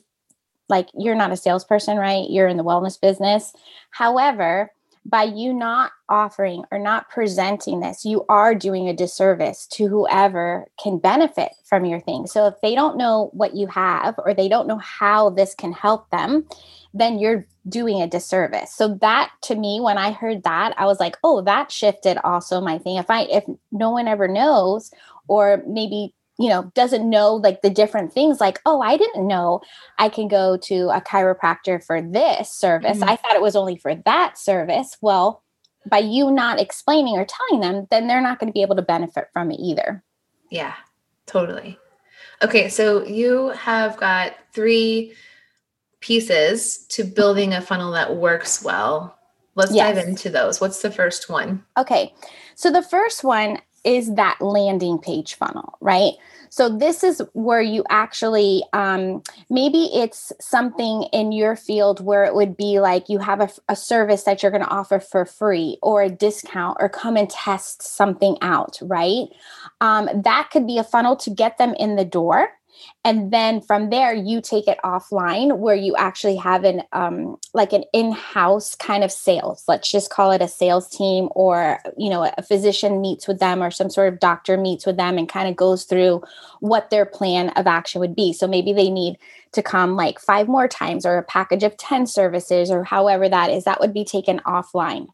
like 0.70 0.88
you're 0.94 1.14
not 1.14 1.32
a 1.32 1.36
salesperson, 1.36 1.98
right? 1.98 2.30
You're 2.30 2.48
in 2.48 2.56
the 2.56 2.64
wellness 2.64 3.00
business. 3.00 3.52
However, 3.90 4.72
by 5.04 5.24
you 5.24 5.52
not 5.52 5.92
offering 6.08 6.64
or 6.70 6.78
not 6.78 7.08
presenting 7.08 7.80
this, 7.80 8.04
you 8.04 8.24
are 8.28 8.54
doing 8.54 8.88
a 8.88 8.94
disservice 8.94 9.66
to 9.66 9.88
whoever 9.88 10.66
can 10.82 10.98
benefit 10.98 11.52
from 11.64 11.84
your 11.84 12.00
thing. 12.00 12.26
So 12.26 12.46
if 12.46 12.54
they 12.62 12.74
don't 12.74 12.98
know 12.98 13.30
what 13.32 13.56
you 13.56 13.66
have 13.68 14.14
or 14.18 14.34
they 14.34 14.48
don't 14.48 14.68
know 14.68 14.78
how 14.78 15.30
this 15.30 15.54
can 15.54 15.72
help 15.72 16.10
them, 16.10 16.46
then 16.92 17.18
you're 17.18 17.46
doing 17.68 18.02
a 18.02 18.06
disservice. 18.06 18.74
So 18.74 18.94
that 19.00 19.30
to 19.42 19.54
me 19.54 19.80
when 19.80 19.96
I 19.96 20.12
heard 20.12 20.42
that, 20.42 20.74
I 20.76 20.86
was 20.86 21.00
like, 21.00 21.16
"Oh, 21.24 21.40
that 21.42 21.70
shifted 21.72 22.18
also 22.24 22.60
my 22.60 22.78
thing. 22.78 22.96
If 22.96 23.10
I 23.10 23.22
if 23.22 23.44
no 23.72 23.90
one 23.90 24.08
ever 24.08 24.28
knows 24.28 24.90
or 25.28 25.62
maybe 25.66 26.14
you 26.40 26.48
know 26.48 26.72
doesn't 26.74 27.08
know 27.08 27.34
like 27.34 27.60
the 27.60 27.68
different 27.68 28.12
things 28.12 28.40
like 28.40 28.60
oh 28.64 28.80
i 28.80 28.96
didn't 28.96 29.26
know 29.28 29.60
i 29.98 30.08
can 30.08 30.26
go 30.26 30.56
to 30.56 30.88
a 30.88 31.00
chiropractor 31.00 31.84
for 31.84 32.00
this 32.00 32.50
service. 32.50 32.98
Mm-hmm. 32.98 33.10
i 33.10 33.16
thought 33.16 33.34
it 33.34 33.42
was 33.42 33.54
only 33.54 33.76
for 33.76 33.94
that 33.94 34.38
service. 34.38 34.96
Well 35.00 35.44
by 35.86 35.98
you 35.98 36.30
not 36.30 36.60
explaining 36.60 37.14
or 37.14 37.26
telling 37.26 37.60
them 37.60 37.86
then 37.90 38.06
they're 38.06 38.22
not 38.22 38.38
going 38.38 38.48
to 38.48 38.54
be 38.54 38.62
able 38.62 38.76
to 38.76 38.82
benefit 38.82 39.28
from 39.32 39.50
it 39.50 39.60
either. 39.60 40.02
Yeah 40.50 40.74
totally. 41.26 41.78
Okay 42.42 42.70
so 42.70 43.04
you 43.04 43.48
have 43.50 43.98
got 43.98 44.34
three 44.54 45.12
pieces 46.00 46.86
to 46.88 47.04
building 47.04 47.52
a 47.52 47.60
funnel 47.60 47.92
that 47.92 48.16
works 48.16 48.64
well. 48.64 49.18
Let's 49.56 49.74
yes. 49.74 49.94
dive 49.94 50.08
into 50.08 50.30
those. 50.30 50.58
What's 50.58 50.80
the 50.80 50.90
first 50.90 51.28
one? 51.28 51.64
Okay 51.76 52.14
so 52.54 52.70
the 52.70 52.82
first 52.82 53.24
one 53.24 53.58
is 53.84 54.14
that 54.14 54.40
landing 54.40 54.98
page 54.98 55.34
funnel, 55.34 55.76
right? 55.80 56.12
So 56.50 56.68
this 56.68 57.04
is 57.04 57.22
where 57.32 57.62
you 57.62 57.84
actually 57.88 58.64
um, 58.72 59.22
maybe 59.48 59.88
it's 59.94 60.32
something 60.40 61.04
in 61.12 61.32
your 61.32 61.56
field 61.56 62.04
where 62.04 62.24
it 62.24 62.34
would 62.34 62.56
be 62.56 62.80
like 62.80 63.08
you 63.08 63.18
have 63.18 63.40
a, 63.40 63.48
a 63.68 63.76
service 63.76 64.24
that 64.24 64.42
you're 64.42 64.50
going 64.50 64.64
to 64.64 64.68
offer 64.68 64.98
for 64.98 65.24
free 65.24 65.78
or 65.80 66.02
a 66.02 66.10
discount 66.10 66.76
or 66.80 66.88
come 66.88 67.16
and 67.16 67.30
test 67.30 67.82
something 67.82 68.36
out, 68.42 68.78
right? 68.82 69.28
Um, 69.80 70.08
that 70.22 70.50
could 70.52 70.66
be 70.66 70.78
a 70.78 70.84
funnel 70.84 71.16
to 71.16 71.30
get 71.30 71.58
them 71.58 71.74
in 71.78 71.96
the 71.96 72.04
door 72.04 72.50
and 73.04 73.32
then 73.32 73.60
from 73.60 73.90
there 73.90 74.12
you 74.12 74.40
take 74.40 74.68
it 74.68 74.78
offline 74.84 75.58
where 75.58 75.74
you 75.74 75.96
actually 75.96 76.36
have 76.36 76.64
an 76.64 76.82
um, 76.92 77.36
like 77.54 77.72
an 77.72 77.84
in-house 77.92 78.74
kind 78.74 79.02
of 79.02 79.10
sales. 79.10 79.64
Let's 79.66 79.90
just 79.90 80.10
call 80.10 80.30
it 80.32 80.42
a 80.42 80.48
sales 80.48 80.88
team 80.88 81.28
or 81.32 81.78
you 81.96 82.10
know 82.10 82.30
a 82.36 82.42
physician 82.42 83.00
meets 83.00 83.26
with 83.26 83.38
them 83.38 83.62
or 83.62 83.70
some 83.70 83.90
sort 83.90 84.12
of 84.12 84.20
doctor 84.20 84.56
meets 84.56 84.86
with 84.86 84.96
them 84.96 85.18
and 85.18 85.28
kind 85.28 85.48
of 85.48 85.56
goes 85.56 85.84
through 85.84 86.22
what 86.60 86.90
their 86.90 87.06
plan 87.06 87.50
of 87.50 87.66
action 87.66 88.00
would 88.00 88.14
be. 88.14 88.32
So 88.32 88.46
maybe 88.46 88.72
they 88.72 88.90
need 88.90 89.16
to 89.52 89.62
come 89.62 89.96
like 89.96 90.20
five 90.20 90.48
more 90.48 90.68
times 90.68 91.04
or 91.04 91.16
a 91.16 91.22
package 91.22 91.62
of 91.62 91.76
10 91.76 92.06
services 92.06 92.70
or 92.70 92.84
however 92.84 93.28
that 93.28 93.50
is 93.50 93.64
that 93.64 93.80
would 93.80 93.92
be 93.92 94.04
taken 94.04 94.40
offline 94.40 95.08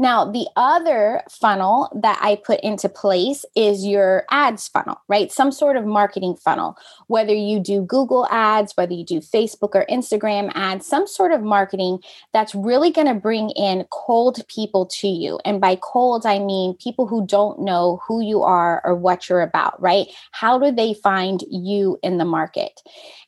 now, 0.00 0.24
the 0.24 0.48
other 0.56 1.22
funnel 1.28 1.92
that 1.94 2.18
I 2.22 2.36
put 2.36 2.58
into 2.60 2.88
place 2.88 3.44
is 3.54 3.84
your 3.84 4.24
ads 4.30 4.66
funnel, 4.66 4.98
right? 5.08 5.30
Some 5.30 5.52
sort 5.52 5.76
of 5.76 5.84
marketing 5.84 6.36
funnel, 6.36 6.78
whether 7.08 7.34
you 7.34 7.60
do 7.60 7.82
Google 7.82 8.26
ads, 8.30 8.74
whether 8.78 8.94
you 8.94 9.04
do 9.04 9.20
Facebook 9.20 9.74
or 9.74 9.84
Instagram 9.90 10.52
ads, 10.54 10.86
some 10.86 11.06
sort 11.06 11.32
of 11.32 11.42
marketing 11.42 11.98
that's 12.32 12.54
really 12.54 12.90
going 12.90 13.08
to 13.08 13.14
bring 13.14 13.50
in 13.50 13.84
cold 13.90 14.40
people 14.48 14.86
to 14.86 15.06
you. 15.06 15.38
And 15.44 15.60
by 15.60 15.76
cold, 15.82 16.24
I 16.24 16.38
mean 16.38 16.78
people 16.82 17.06
who 17.06 17.26
don't 17.26 17.60
know 17.60 18.00
who 18.08 18.22
you 18.22 18.42
are 18.42 18.80
or 18.86 18.94
what 18.94 19.28
you're 19.28 19.42
about, 19.42 19.78
right? 19.82 20.06
How 20.32 20.58
do 20.58 20.72
they 20.72 20.94
find 20.94 21.44
you 21.50 21.98
in 22.02 22.16
the 22.16 22.24
market? 22.24 22.80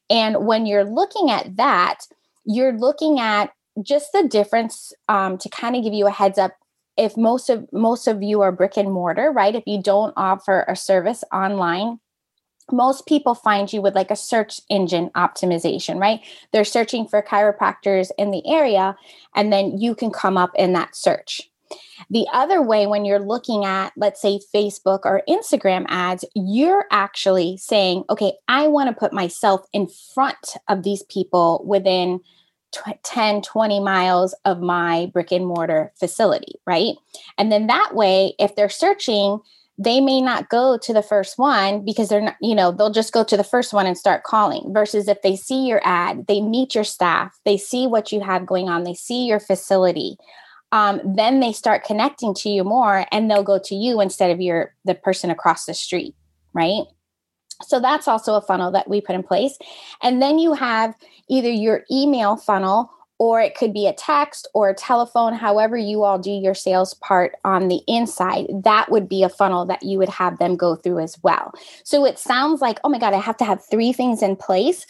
And 0.09 0.47
when 0.47 0.65
you're 0.65 0.85
looking 0.85 1.31
at 1.31 1.55
that, 1.59 2.07
you're 2.47 2.73
looking 2.73 3.21
at 3.21 3.51
just 3.83 4.13
the 4.13 4.27
difference 4.27 4.93
um, 5.09 5.39
to 5.39 5.49
kind 5.49 5.77
of 5.77 5.83
give 5.83 5.95
you 5.95 6.07
a 6.07 6.11
heads 6.11 6.39
up 6.39 6.53
if 6.97 7.17
most 7.17 7.49
of 7.51 7.67
most 7.73 8.07
of 8.07 8.23
you 8.23 8.41
are 8.43 8.53
brick 8.53 8.77
and 8.77 8.93
mortar 8.93 9.33
right? 9.33 9.55
If 9.55 9.65
you 9.67 9.83
don't 9.83 10.13
offer 10.17 10.65
a 10.69 10.77
service 10.77 11.25
online 11.33 11.99
most 12.71 13.07
people 13.07 13.35
find 13.35 13.73
you 13.73 13.83
with 13.83 13.95
like 13.95 14.11
a 14.11 14.17
search 14.17 14.61
engine 14.71 15.11
optimization 15.17 16.01
right? 16.01 16.21
They're 16.53 16.65
searching 16.65 17.07
for 17.07 17.23
chiropractors 17.23 18.11
in 18.19 18.31
the 18.31 18.47
area 18.47 18.97
and 19.35 19.53
then 19.53 19.79
you 19.79 19.95
can 19.95 20.11
come 20.11 20.37
up 20.37 20.53
in 20.55 20.73
that 20.75 20.95
search. 20.95 21.43
The 22.11 22.27
other 22.33 22.61
way, 22.61 22.87
when 22.87 23.05
you're 23.05 23.19
looking 23.19 23.65
at, 23.65 23.93
let's 23.97 24.21
say, 24.21 24.41
Facebook 24.55 25.01
or 25.05 25.23
Instagram 25.29 25.87
ads, 25.89 26.25
you're 26.35 26.87
actually 26.91 27.57
saying, 27.57 28.05
okay, 28.11 28.33
I 28.49 28.69
want 28.69 28.89
to 28.89 28.99
put 28.99 29.13
myself 29.13 29.63
in 29.73 29.89
front 30.15 30.57
of 30.69 30.83
these 30.83 31.03
people 31.05 31.65
within 31.67 32.21
10, 33.03 33.43
20 33.43 33.81
miles 33.81 34.35
of 34.45 34.61
my 34.61 35.07
brick 35.13 35.33
and 35.33 35.47
mortar 35.47 35.93
facility, 35.99 36.55
right? 36.67 36.95
And 37.39 37.53
then 37.53 37.67
that 37.67 37.95
way, 37.95 38.35
if 38.39 38.57
they're 38.57 38.69
searching, 38.69 39.41
they 39.79 40.01
may 40.01 40.21
not 40.21 40.49
go 40.49 40.79
to 40.79 40.93
the 40.93 41.03
first 41.03 41.39
one 41.39 41.85
because 41.85 42.09
they're 42.09 42.21
not, 42.21 42.37
you 42.41 42.55
know, 42.55 42.71
they'll 42.73 42.93
just 42.93 43.13
go 43.13 43.25
to 43.25 43.37
the 43.37 43.45
first 43.45 43.73
one 43.73 43.87
and 43.87 43.97
start 43.97 44.25
calling. 44.25 44.73
Versus 44.73 45.09
if 45.09 45.23
they 45.23 45.37
see 45.37 45.67
your 45.67 45.81
ad, 45.85 46.27
they 46.29 46.41
meet 46.41 46.75
your 46.75 46.85
staff, 46.85 47.39
they 47.45 47.57
see 47.57 47.87
what 47.87 48.13
you 48.13 48.21
have 48.21 48.47
going 48.47 48.69
on, 48.69 48.85
they 48.85 48.95
see 48.95 49.27
your 49.27 49.41
facility. 49.41 50.17
Um, 50.73 51.01
then 51.05 51.41
they 51.41 51.53
start 51.53 51.85
connecting 51.85 52.35
to 52.37 52.49
you 52.49 52.65
more 52.65 53.07
and 53.13 53.31
they'll 53.31 53.43
go 53.43 53.61
to 53.65 53.75
you 53.75 54.01
instead 54.01 54.31
of 54.31 54.41
your 54.41 54.75
the 54.85 54.95
person 54.95 55.31
across 55.31 55.67
the 55.67 55.75
street, 55.75 56.15
right? 56.55 56.85
So 57.63 57.81
that's 57.81 58.09
also 58.09 58.35
a 58.35 58.41
funnel 58.41 58.71
that 58.73 58.89
we 58.89 59.01
put 59.01 59.15
in 59.15 59.23
place. 59.23 59.59
And 60.03 60.21
then 60.21 60.39
you 60.39 60.53
have 60.55 60.95
either 61.29 61.51
your 61.51 61.85
email 61.91 62.37
funnel 62.37 62.91
or 63.19 63.41
it 63.41 63.55
could 63.55 63.73
be 63.73 63.87
a 63.87 63.93
text 63.93 64.49
or 64.53 64.71
a 64.71 64.75
telephone, 64.75 65.33
however, 65.33 65.77
you 65.77 66.03
all 66.03 66.19
do 66.19 66.33
your 66.33 66.55
sales 66.55 66.95
part 66.95 67.37
on 67.45 67.69
the 67.69 67.81
inside. 67.87 68.47
That 68.65 68.91
would 68.91 69.09
be 69.09 69.23
a 69.23 69.29
funnel 69.29 69.65
that 69.67 69.85
you 69.85 69.97
would 69.99 70.09
have 70.09 70.39
them 70.39 70.57
go 70.57 70.75
through 70.75 70.99
as 70.99 71.17
well. 71.23 71.53
So 71.85 72.05
it 72.05 72.19
sounds 72.19 72.61
like, 72.61 72.81
oh 72.83 72.89
my 72.89 72.99
God, 72.99 73.15
I 73.15 73.19
have 73.19 73.37
to 73.37 73.45
have 73.45 73.65
three 73.65 73.93
things 73.93 74.23
in 74.23 74.35
place. 74.35 74.87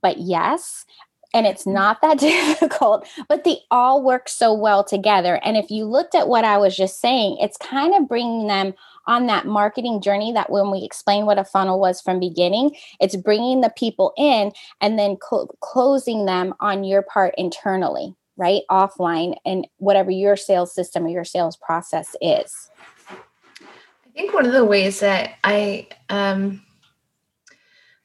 But 0.00 0.18
yes, 0.18 0.86
and 1.34 1.46
it's 1.46 1.66
not 1.66 2.00
that 2.00 2.18
difficult, 2.18 3.06
but 3.28 3.44
they 3.44 3.58
all 3.70 4.02
work 4.02 4.28
so 4.28 4.54
well 4.54 4.84
together. 4.84 5.40
And 5.44 5.56
if 5.56 5.70
you 5.70 5.84
looked 5.84 6.14
at 6.14 6.28
what 6.28 6.44
I 6.44 6.56
was 6.56 6.74
just 6.76 7.00
saying, 7.00 7.38
it's 7.40 7.58
kind 7.58 7.94
of 7.94 8.08
bringing 8.08 8.46
them 8.46 8.72
on 9.06 9.26
that 9.26 9.46
marketing 9.46 10.00
journey 10.00 10.32
that 10.32 10.50
when 10.50 10.70
we 10.70 10.82
explain 10.84 11.26
what 11.26 11.38
a 11.38 11.44
funnel 11.44 11.78
was 11.78 12.00
from 12.00 12.18
beginning 12.18 12.74
it's 13.00 13.16
bringing 13.16 13.60
the 13.60 13.72
people 13.76 14.12
in 14.16 14.50
and 14.80 14.98
then 14.98 15.16
cl- 15.28 15.54
closing 15.60 16.24
them 16.24 16.54
on 16.60 16.84
your 16.84 17.02
part 17.02 17.34
internally 17.36 18.14
right 18.36 18.62
offline 18.70 19.36
and 19.44 19.66
whatever 19.76 20.10
your 20.10 20.36
sales 20.36 20.74
system 20.74 21.04
or 21.04 21.08
your 21.08 21.24
sales 21.24 21.56
process 21.56 22.16
is 22.20 22.70
i 23.10 24.10
think 24.14 24.32
one 24.32 24.46
of 24.46 24.52
the 24.52 24.64
ways 24.64 25.00
that 25.00 25.34
i 25.44 25.86
um 26.08 26.62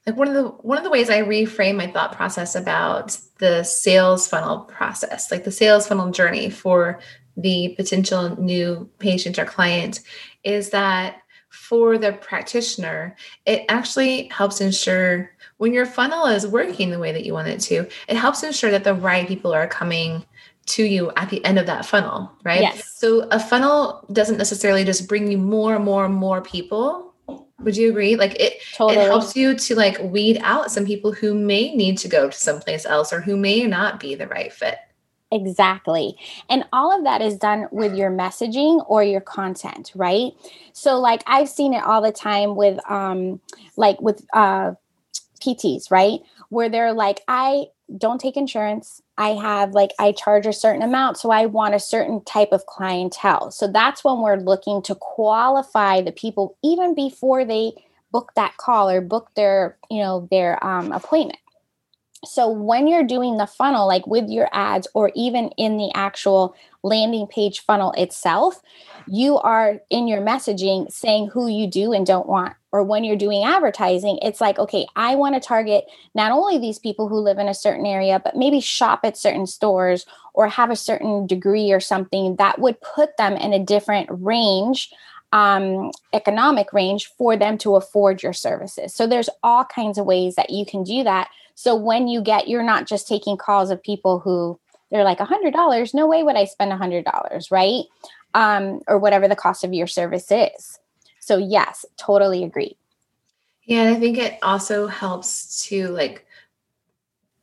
like 0.10 0.18
one 0.18 0.28
of 0.28 0.34
the 0.34 0.44
one 0.44 0.78
of 0.78 0.84
the 0.84 0.90
ways 0.90 1.10
i 1.10 1.22
reframe 1.22 1.76
my 1.76 1.88
thought 1.88 2.12
process 2.12 2.56
about 2.56 3.18
the 3.38 3.64
sales 3.64 4.28
funnel 4.28 4.62
process 4.62 5.32
like 5.32 5.44
the 5.44 5.52
sales 5.52 5.88
funnel 5.88 6.12
journey 6.12 6.50
for 6.50 7.00
the 7.38 7.74
potential 7.78 8.42
new 8.42 8.90
patient 9.00 9.38
or 9.38 9.46
client 9.46 10.02
is 10.44 10.72
that 10.72 11.22
for 11.50 11.98
the 11.98 12.14
practitioner, 12.14 13.16
it 13.46 13.66
actually 13.70 14.28
helps 14.28 14.62
ensure 14.62 15.32
when 15.58 15.74
your 15.74 15.86
funnel 15.86 16.26
is 16.26 16.48
working 16.48 16.90
the 16.90 17.00
way 17.00 17.12
that 17.12 17.26
you 17.26 17.34
want 17.34 17.48
it 17.48 17.60
to, 17.60 17.88
it 18.08 18.16
helps 18.16 18.44
ensure 18.44 18.72
that 18.72 18.84
the 18.84 18.94
right 18.94 19.28
people 19.28 19.52
are 19.52 19.68
coming 19.68 20.26
to 20.68 20.84
you 20.84 21.12
at 21.16 21.30
the 21.30 21.44
end 21.44 21.58
of 21.58 21.66
that 21.66 21.86
funnel, 21.86 22.32
right? 22.44 22.62
Yes. 22.62 22.94
So 22.96 23.28
a 23.32 23.40
funnel 23.40 24.06
doesn't 24.14 24.38
necessarily 24.38 24.84
just 24.84 25.08
bring 25.08 25.32
you 25.32 25.38
more 25.38 25.76
and 25.76 25.84
more 25.84 26.06
and 26.06 26.14
more 26.14 26.42
people. 26.42 27.09
Would 27.64 27.76
you 27.76 27.90
agree? 27.90 28.16
Like 28.16 28.40
it, 28.40 28.62
totally. 28.74 29.00
it 29.00 29.08
helps 29.08 29.36
you 29.36 29.56
to 29.56 29.76
like 29.76 30.00
weed 30.00 30.40
out 30.44 30.72
some 30.72 30.86
people 30.86 31.12
who 31.12 31.34
may 31.34 31.76
need 31.76 31.98
to 32.00 32.08
go 32.08 32.30
to 32.30 32.38
someplace 32.38 32.86
else 32.86 33.12
or 33.12 33.22
who 33.22 33.36
may 33.36 33.66
not 33.66 34.00
be 34.00 34.16
the 34.16 34.28
right 34.28 34.52
fit. 34.52 34.78
Exactly. 35.32 36.16
And 36.50 36.64
all 36.74 36.96
of 36.96 37.04
that 37.04 37.22
is 37.22 37.38
done 37.38 37.68
with 37.72 37.96
your 37.96 38.10
messaging 38.10 38.84
or 38.88 39.04
your 39.04 39.22
content, 39.22 39.92
right? 39.94 40.32
So 40.74 41.00
like 41.00 41.22
I've 41.28 41.50
seen 41.50 41.74
it 41.74 41.84
all 41.84 42.02
the 42.02 42.12
time 42.12 42.56
with 42.56 42.80
um 42.90 43.40
like 43.76 44.02
with 44.02 44.26
uh 44.34 44.74
PTs, 45.40 45.92
right? 45.92 46.20
Where 46.50 46.70
they're 46.70 46.94
like 46.94 47.22
I 47.28 47.66
don't 47.96 48.20
take 48.20 48.38
insurance. 48.38 49.02
I 49.20 49.32
have 49.32 49.74
like 49.74 49.92
I 50.00 50.14
charge 50.14 50.48
a 50.48 50.54
certain 50.54 50.84
amount 50.84 51.18
so 51.20 51.32
I 51.32 51.48
want 51.48 51.76
a 51.76 51.80
certain 51.82 52.24
type 52.26 52.50
of 52.54 52.66
clientele. 52.68 53.52
So 53.52 53.68
that's 53.68 54.04
when 54.04 54.22
we're 54.22 54.38
looking 54.38 54.82
to 54.84 54.96
qualify 54.96 56.02
the 56.02 56.14
people 56.14 56.58
even 56.64 56.96
before 56.96 57.46
they 57.46 57.74
book 58.12 58.32
that 58.38 58.58
call 58.58 58.90
or 58.90 59.02
book 59.02 59.30
their, 59.36 59.78
you 59.92 60.02
know, 60.02 60.28
their 60.32 60.64
um 60.66 60.94
appointment 60.94 61.40
so 62.26 62.50
when 62.50 62.88
you're 62.88 63.04
doing 63.04 63.38
the 63.38 63.48
funnel, 63.48 63.88
like 63.88 64.06
with 64.06 64.30
your 64.30 64.50
ads 64.52 64.88
or 64.94 65.12
even 65.16 65.50
in 65.58 65.78
the 65.78 65.92
actual 65.94 66.56
landing 66.84 67.28
page 67.28 67.62
funnel 67.62 67.94
itself, 67.94 68.62
you 69.08 69.38
are 69.38 69.80
in 69.90 70.08
your 70.08 70.22
messaging 70.22 70.92
saying 70.92 71.28
who 71.28 71.48
you 71.48 71.68
do 71.68 71.94
and 71.94 72.06
don't 72.06 72.28
want. 72.28 72.56
Or 72.72 72.84
when 72.84 73.04
you're 73.04 73.16
doing 73.16 73.44
advertising, 73.44 74.20
it's 74.22 74.42
like, 74.42 74.60
okay, 74.60 74.86
I 74.96 75.16
want 75.16 75.36
to 75.36 75.42
target 75.42 75.86
not 76.14 76.32
only 76.32 76.60
these 76.60 76.78
people 76.78 77.08
who 77.08 77.20
live 77.20 77.40
in 77.40 77.48
a 77.48 77.54
certain 77.54 77.86
area, 77.86 78.22
but 78.24 78.36
maybe 78.36 78.60
shop 78.60 79.00
at 79.04 79.18
certain 79.18 79.48
stores 79.48 80.06
or 80.34 80.48
have 80.48 80.70
a 80.70 80.76
certain 80.76 81.26
degree 81.26 81.72
or 81.72 81.80
something 81.80 82.36
that 82.36 82.60
would 82.60 82.80
put 82.82 83.18
them 83.18 83.34
in 83.34 83.54
a 83.54 83.64
different 83.64 84.10
range 84.12 84.92
um, 85.32 85.92
economic 86.14 86.74
range 86.74 87.12
for 87.18 87.38
them 87.38 87.58
to 87.60 87.76
afford 87.76 88.24
your 88.24 88.34
services. 88.34 88.94
So 88.94 89.06
there's 89.06 89.30
all 89.44 89.64
kinds 89.64 89.98
of 89.98 90.06
ways 90.06 90.36
that 90.36 90.50
you 90.50 90.66
can 90.66 90.84
do 90.84 91.04
that 91.04 91.30
so 91.60 91.76
when 91.76 92.08
you 92.08 92.22
get, 92.22 92.48
you're 92.48 92.64
not 92.64 92.88
just 92.88 93.06
taking 93.06 93.36
calls 93.36 93.70
of 93.70 93.84
people 93.84 94.20
who 94.20 94.58
they're 94.90 95.04
like 95.04 95.20
a 95.20 95.26
hundred 95.26 95.52
dollars. 95.52 95.94
No 95.94 96.08
way 96.08 96.24
would 96.24 96.38
I 96.38 96.46
spend 96.46 96.72
a 96.72 96.78
hundred 96.78 97.04
dollars, 97.04 97.52
right? 97.52 97.84
Um, 98.34 98.80
or 98.88 98.98
whatever 98.98 99.28
the 99.28 99.36
cost 99.36 99.66
of 99.66 99.74
your 99.74 99.86
service 99.86 100.32
is. 100.32 100.80
So 101.20 101.38
yes, 101.38 101.84
totally 101.98 102.46
agree. 102.46 102.78
Yeah, 103.66 103.82
and 103.82 103.98
I 103.98 104.00
think 104.00 104.18
it 104.18 104.40
also 104.42 104.88
helps 104.88 105.68
to 105.68 105.90
like 105.90 106.26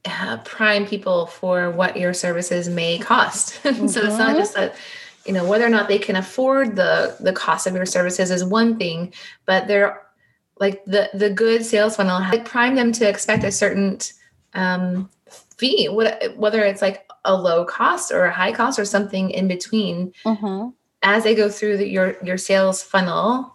uh, 0.07 0.39
prime 0.47 0.87
people 0.87 1.27
for 1.27 1.71
what 1.71 1.99
your 1.99 2.15
services 2.15 2.71
may 2.71 2.97
cost. 2.99 3.63
Mm-hmm. 3.65 3.87
so 3.89 4.01
it's 4.01 4.17
not 4.17 4.29
mm-hmm. 4.29 4.39
just 4.39 4.55
that 4.55 4.77
you 5.27 5.35
know 5.35 5.45
whether 5.45 5.67
or 5.67 5.69
not 5.69 5.89
they 5.89 5.99
can 5.99 6.17
afford 6.17 6.75
the 6.75 7.19
the 7.21 7.35
cost 7.35 7.67
of 7.67 7.75
your 7.75 7.85
services 7.85 8.31
is 8.31 8.43
one 8.43 8.79
thing, 8.79 9.13
but 9.45 9.69
there 9.69 10.06
like 10.59 10.85
the 10.85 11.11
the 11.15 11.31
good 11.31 11.65
sales 11.65 11.97
funnel 11.97 12.21
like 12.21 12.45
prime 12.45 12.75
them 12.75 12.93
to 12.93 13.09
expect 13.09 13.45
a 13.45 13.53
certain 13.53 13.99
um, 14.55 15.11
fee 15.57 15.87
whether 15.89 16.65
it's 16.65 16.83
like 16.83 17.09
a 17.25 17.35
low 17.35 17.65
cost 17.65 18.13
or 18.13 18.25
a 18.25 18.33
high 18.33 18.53
cost 18.53 18.79
or 18.79 18.85
something 18.85 19.31
in 19.31 19.49
between 19.49 20.13
mm-hmm. 20.25 20.69
as 21.03 21.25
they 21.25 21.35
go 21.35 21.49
through 21.49 21.77
the, 21.77 21.89
your 21.89 22.17
your 22.23 22.39
sales 22.39 22.83
funnel 22.83 23.55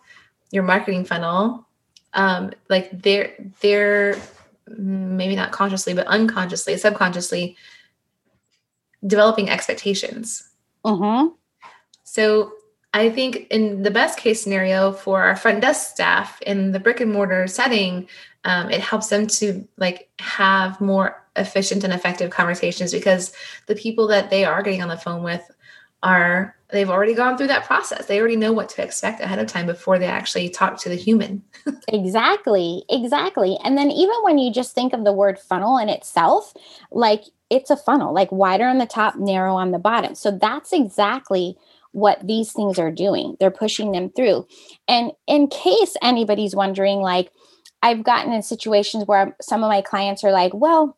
your 0.51 0.63
marketing 0.63 1.05
funnel 1.05 1.65
um, 2.13 2.51
like 2.69 2.89
they're 3.01 3.33
they're 3.61 4.17
maybe 4.67 5.35
not 5.35 5.51
consciously 5.51 5.93
but 5.93 6.05
unconsciously 6.07 6.77
subconsciously 6.77 7.55
developing 9.07 9.49
expectations 9.49 10.49
mm-hmm. 10.85 11.29
so 12.03 12.51
I 12.93 13.09
think 13.09 13.47
in 13.49 13.83
the 13.83 13.91
best 13.91 14.19
case 14.19 14.41
scenario 14.41 14.91
for 14.91 15.21
our 15.21 15.35
front 15.35 15.61
desk 15.61 15.91
staff 15.91 16.41
in 16.41 16.71
the 16.71 16.79
brick 16.79 16.99
and 16.99 17.11
mortar 17.11 17.47
setting, 17.47 18.09
um, 18.43 18.69
it 18.69 18.81
helps 18.81 19.07
them 19.07 19.27
to 19.27 19.67
like 19.77 20.09
have 20.19 20.81
more 20.81 21.23
efficient 21.37 21.83
and 21.83 21.93
effective 21.93 22.31
conversations 22.31 22.91
because 22.91 23.31
the 23.67 23.75
people 23.75 24.07
that 24.07 24.29
they 24.29 24.43
are 24.43 24.61
getting 24.61 24.81
on 24.81 24.89
the 24.89 24.97
phone 24.97 25.23
with 25.23 25.49
are 26.03 26.55
they've 26.71 26.89
already 26.89 27.13
gone 27.13 27.37
through 27.37 27.47
that 27.47 27.65
process. 27.65 28.07
They 28.07 28.19
already 28.19 28.35
know 28.35 28.51
what 28.51 28.69
to 28.69 28.83
expect 28.83 29.21
ahead 29.21 29.39
of 29.39 29.47
time 29.47 29.67
before 29.67 29.99
they 29.99 30.07
actually 30.07 30.49
talk 30.49 30.77
to 30.79 30.89
the 30.89 30.95
human. 30.95 31.43
exactly. 31.87 32.83
Exactly. 32.89 33.57
And 33.63 33.77
then 33.77 33.91
even 33.91 34.15
when 34.23 34.37
you 34.37 34.51
just 34.51 34.73
think 34.73 34.93
of 34.93 35.03
the 35.03 35.13
word 35.13 35.39
funnel 35.39 35.77
in 35.77 35.89
itself, 35.89 36.53
like 36.91 37.23
it's 37.49 37.69
a 37.69 37.77
funnel, 37.77 38.13
like 38.13 38.31
wider 38.31 38.65
on 38.65 38.79
the 38.79 38.85
top, 38.85 39.15
narrow 39.15 39.55
on 39.55 39.71
the 39.71 39.79
bottom. 39.79 40.15
So 40.15 40.31
that's 40.31 40.73
exactly 40.73 41.57
what 41.91 42.25
these 42.25 42.51
things 42.53 42.79
are 42.79 42.91
doing. 42.91 43.35
They're 43.39 43.51
pushing 43.51 43.91
them 43.91 44.09
through. 44.15 44.47
And 44.87 45.11
in 45.27 45.47
case 45.47 45.95
anybody's 46.01 46.55
wondering, 46.55 46.99
like, 46.99 47.31
I've 47.83 48.03
gotten 48.03 48.31
in 48.31 48.43
situations 48.43 49.05
where 49.05 49.35
some 49.41 49.63
of 49.63 49.69
my 49.69 49.81
clients 49.81 50.23
are 50.23 50.31
like, 50.31 50.53
well, 50.53 50.97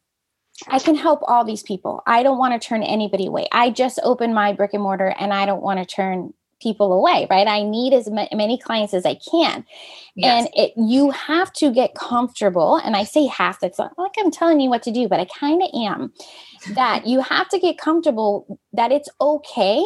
I 0.67 0.79
can 0.79 0.95
help 0.95 1.21
all 1.23 1.43
these 1.43 1.63
people. 1.63 2.03
I 2.05 2.23
don't 2.23 2.37
want 2.37 2.59
to 2.59 2.67
turn 2.67 2.83
anybody 2.83 3.27
away. 3.27 3.47
I 3.51 3.69
just 3.69 3.99
opened 4.03 4.35
my 4.35 4.53
brick 4.53 4.73
and 4.73 4.83
mortar 4.83 5.15
and 5.19 5.33
I 5.33 5.45
don't 5.45 5.63
want 5.63 5.79
to 5.79 5.85
turn 5.85 6.33
people 6.61 6.93
away, 6.93 7.27
right? 7.29 7.47
I 7.47 7.63
need 7.63 7.93
as 7.93 8.09
many 8.09 8.57
clients 8.57 8.93
as 8.93 9.05
I 9.05 9.15
can. 9.15 9.65
Yes. 10.15 10.45
And 10.45 10.49
it 10.55 10.73
you 10.77 11.11
have 11.11 11.51
to 11.53 11.71
get 11.71 11.93
comfortable 11.95 12.77
and 12.77 12.95
I 12.95 13.03
say 13.03 13.25
half 13.25 13.59
that's 13.59 13.77
not 13.77 13.91
like 13.97 14.13
I'm 14.17 14.31
telling 14.31 14.61
you 14.61 14.69
what 14.69 14.83
to 14.83 14.91
do, 14.91 15.07
but 15.09 15.19
I 15.19 15.25
kind 15.25 15.61
of 15.61 15.69
am 15.73 16.13
that 16.73 17.05
you 17.07 17.21
have 17.21 17.49
to 17.49 17.59
get 17.59 17.77
comfortable 17.77 18.59
that 18.71 18.91
it's 18.91 19.09
okay 19.19 19.83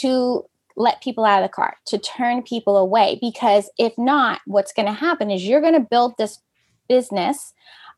to 0.00 0.44
let 0.76 1.02
people 1.02 1.24
out 1.24 1.42
of 1.42 1.48
the 1.48 1.54
car, 1.54 1.76
to 1.86 1.98
turn 1.98 2.42
people 2.42 2.76
away 2.76 3.18
because 3.20 3.70
if 3.78 3.92
not 3.96 4.40
what's 4.46 4.72
going 4.72 4.86
to 4.86 4.92
happen 4.92 5.30
is 5.30 5.46
you're 5.46 5.60
going 5.60 5.74
to 5.74 5.80
build 5.80 6.14
this 6.18 6.40
business 6.88 7.52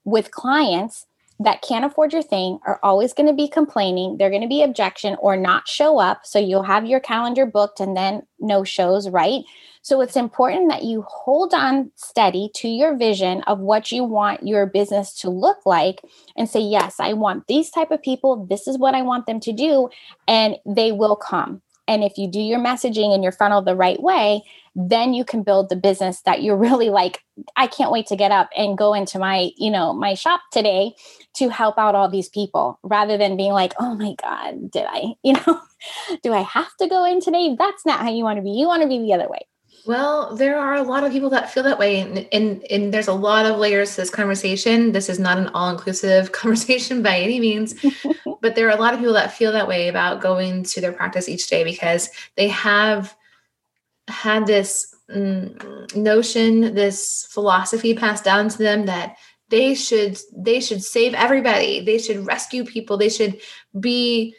with 0.04 0.30
clients 0.30 1.06
that 1.38 1.62
can't 1.62 1.84
afford 1.84 2.12
your 2.12 2.22
thing 2.22 2.58
are 2.66 2.80
always 2.82 3.12
going 3.12 3.26
to 3.26 3.32
be 3.34 3.48
complaining. 3.48 4.16
They're 4.16 4.30
going 4.30 4.42
to 4.42 4.48
be 4.48 4.62
objection 4.62 5.16
or 5.20 5.36
not 5.36 5.68
show 5.68 5.98
up. 5.98 6.20
So 6.24 6.38
you'll 6.38 6.62
have 6.62 6.86
your 6.86 7.00
calendar 7.00 7.44
booked 7.44 7.80
and 7.80 7.96
then 7.96 8.22
no 8.40 8.64
shows, 8.64 9.08
right? 9.10 9.42
So 9.82 10.00
it's 10.00 10.16
important 10.16 10.70
that 10.70 10.84
you 10.84 11.04
hold 11.06 11.52
on 11.52 11.92
steady 11.94 12.50
to 12.56 12.68
your 12.68 12.96
vision 12.96 13.42
of 13.42 13.60
what 13.60 13.92
you 13.92 14.02
want 14.02 14.46
your 14.46 14.66
business 14.66 15.12
to 15.20 15.30
look 15.30 15.58
like 15.66 16.00
and 16.36 16.48
say, 16.48 16.60
yes, 16.60 16.96
I 16.98 17.12
want 17.12 17.46
these 17.46 17.70
type 17.70 17.90
of 17.90 18.02
people. 18.02 18.46
This 18.46 18.66
is 18.66 18.78
what 18.78 18.94
I 18.94 19.02
want 19.02 19.26
them 19.26 19.38
to 19.40 19.52
do. 19.52 19.90
And 20.26 20.56
they 20.64 20.90
will 20.90 21.16
come. 21.16 21.62
And 21.88 22.02
if 22.02 22.18
you 22.18 22.30
do 22.30 22.40
your 22.40 22.58
messaging 22.58 23.14
and 23.14 23.22
your 23.22 23.32
funnel 23.32 23.62
the 23.62 23.76
right 23.76 24.00
way, 24.02 24.42
then 24.76 25.14
you 25.14 25.24
can 25.24 25.42
build 25.42 25.68
the 25.68 25.76
business 25.76 26.20
that 26.22 26.42
you're 26.42 26.56
really 26.66 26.90
like 26.90 27.22
i 27.56 27.66
can't 27.66 27.90
wait 27.90 28.06
to 28.06 28.16
get 28.16 28.30
up 28.30 28.50
and 28.56 28.78
go 28.78 28.94
into 28.94 29.18
my 29.18 29.50
you 29.56 29.70
know 29.70 29.92
my 29.92 30.14
shop 30.14 30.40
today 30.52 30.94
to 31.34 31.48
help 31.48 31.78
out 31.78 31.94
all 31.94 32.08
these 32.08 32.28
people 32.28 32.78
rather 32.82 33.16
than 33.16 33.36
being 33.36 33.52
like 33.52 33.74
oh 33.80 33.94
my 33.94 34.14
god 34.20 34.70
did 34.70 34.84
i 34.88 35.14
you 35.22 35.32
know 35.32 35.60
do 36.22 36.32
i 36.32 36.40
have 36.42 36.74
to 36.78 36.88
go 36.88 37.04
in 37.04 37.20
today? 37.20 37.54
That's 37.58 37.84
not 37.86 38.00
how 38.00 38.10
you 38.10 38.24
want 38.24 38.38
to 38.38 38.42
be. 38.42 38.50
You 38.50 38.66
want 38.66 38.82
to 38.82 38.88
be 38.88 38.98
the 38.98 39.12
other 39.12 39.28
way 39.28 39.46
well, 39.86 40.34
there 40.34 40.58
are 40.58 40.74
a 40.74 40.82
lot 40.82 41.04
of 41.04 41.12
people 41.12 41.30
that 41.30 41.50
feel 41.50 41.62
that 41.62 41.78
way, 41.78 42.00
and, 42.00 42.28
and, 42.32 42.64
and 42.70 42.92
there's 42.92 43.08
a 43.08 43.12
lot 43.12 43.46
of 43.46 43.58
layers 43.58 43.90
to 43.90 44.02
this 44.02 44.10
conversation. 44.10 44.92
This 44.92 45.08
is 45.08 45.18
not 45.18 45.38
an 45.38 45.48
all 45.48 45.70
inclusive 45.70 46.32
conversation 46.40 47.02
by 47.02 47.18
any 47.18 47.40
means, 47.40 47.74
but 48.40 48.54
there 48.54 48.68
are 48.68 48.76
a 48.76 48.80
lot 48.80 48.94
of 48.94 49.00
people 49.00 49.14
that 49.14 49.32
feel 49.32 49.52
that 49.52 49.68
way 49.68 49.88
about 49.88 50.20
going 50.20 50.64
to 50.64 50.80
their 50.80 50.92
practice 50.92 51.28
each 51.28 51.46
day 51.48 51.64
because 51.64 52.10
they 52.36 52.48
have 52.48 53.16
had 54.08 54.46
this 54.46 54.94
mm, 55.10 55.96
notion, 55.96 56.74
this 56.74 57.26
philosophy 57.30 57.94
passed 57.94 58.24
down 58.24 58.48
to 58.48 58.58
them 58.58 58.86
that 58.86 59.16
they 59.48 59.74
should 59.74 60.18
they 60.36 60.60
should 60.60 60.82
save 60.82 61.14
everybody. 61.14 61.84
They 61.84 61.98
should 61.98 62.26
rescue 62.26 62.64
people. 62.64 62.96
They 62.96 63.08
should 63.08 63.40
be 63.78 64.34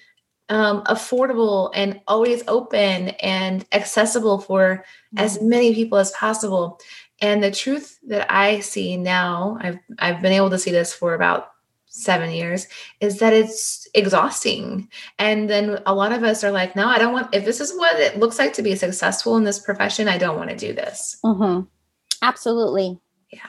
um, 0.49 0.83
affordable 0.83 1.71
and 1.73 1.99
always 2.07 2.43
open 2.47 3.09
and 3.09 3.65
accessible 3.71 4.39
for 4.39 4.83
mm-hmm. 5.13 5.19
as 5.19 5.41
many 5.41 5.73
people 5.73 5.97
as 5.97 6.11
possible. 6.11 6.79
And 7.21 7.43
the 7.43 7.51
truth 7.51 7.99
that 8.07 8.31
I 8.31 8.59
see 8.59 8.95
now, 8.95 9.57
I've 9.61 9.79
I've 9.99 10.21
been 10.21 10.33
able 10.33 10.51
to 10.51 10.59
see 10.59 10.71
this 10.71 10.93
for 10.93 11.13
about 11.13 11.51
seven 11.97 12.29
years 12.29 12.67
is 12.99 13.17
that 13.17 13.33
it's 13.33 13.87
exhausting 13.95 14.87
and 15.17 15.49
then 15.49 15.81
a 15.87 15.95
lot 15.95 16.11
of 16.11 16.21
us 16.21 16.43
are 16.43 16.51
like 16.51 16.75
no 16.75 16.85
i 16.87 16.99
don't 16.99 17.11
want 17.11 17.33
if 17.33 17.43
this 17.43 17.59
is 17.59 17.75
what 17.75 17.99
it 17.99 18.19
looks 18.19 18.37
like 18.37 18.53
to 18.53 18.61
be 18.61 18.75
successful 18.75 19.35
in 19.35 19.43
this 19.43 19.57
profession 19.57 20.07
i 20.07 20.15
don't 20.15 20.37
want 20.37 20.47
to 20.47 20.55
do 20.55 20.73
this 20.73 21.17
mm-hmm. 21.25 21.61
absolutely 22.21 22.99
yeah 23.33 23.39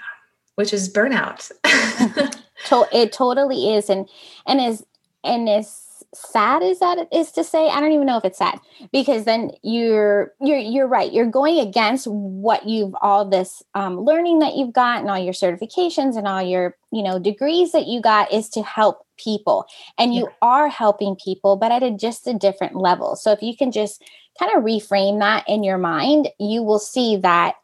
which 0.54 0.72
is 0.72 0.90
burnout 0.90 1.50
it 2.92 3.12
totally 3.12 3.74
is 3.74 3.90
and 3.90 4.08
and 4.46 4.62
is 4.62 4.82
and 5.24 5.46
is 5.46 5.87
sad 6.14 6.62
is 6.62 6.78
that 6.78 7.06
is 7.12 7.30
to 7.30 7.44
say 7.44 7.68
i 7.68 7.80
don't 7.80 7.92
even 7.92 8.06
know 8.06 8.16
if 8.16 8.24
it's 8.24 8.38
sad 8.38 8.58
because 8.92 9.24
then 9.24 9.50
you're 9.62 10.32
you're 10.40 10.58
you're 10.58 10.86
right 10.86 11.12
you're 11.12 11.26
going 11.26 11.58
against 11.58 12.06
what 12.06 12.66
you've 12.66 12.94
all 13.02 13.28
this 13.28 13.62
um, 13.74 14.00
learning 14.00 14.38
that 14.38 14.56
you've 14.56 14.72
got 14.72 15.00
and 15.00 15.10
all 15.10 15.18
your 15.18 15.34
certifications 15.34 16.16
and 16.16 16.26
all 16.26 16.42
your 16.42 16.76
you 16.92 17.02
know 17.02 17.18
degrees 17.18 17.72
that 17.72 17.86
you 17.86 18.00
got 18.00 18.32
is 18.32 18.48
to 18.48 18.62
help 18.62 19.04
people. 19.18 19.66
And 19.98 20.14
you 20.14 20.22
yeah. 20.22 20.34
are 20.42 20.68
helping 20.68 21.16
people 21.16 21.56
but 21.56 21.72
at 21.72 21.82
a 21.82 21.90
just 21.90 22.26
a 22.26 22.34
different 22.34 22.76
level. 22.76 23.16
So 23.16 23.32
if 23.32 23.42
you 23.42 23.56
can 23.56 23.72
just 23.72 24.02
kind 24.38 24.56
of 24.56 24.62
reframe 24.62 25.18
that 25.18 25.44
in 25.48 25.62
your 25.62 25.78
mind 25.78 26.28
you 26.38 26.62
will 26.62 26.78
see 26.78 27.16
that 27.16 27.56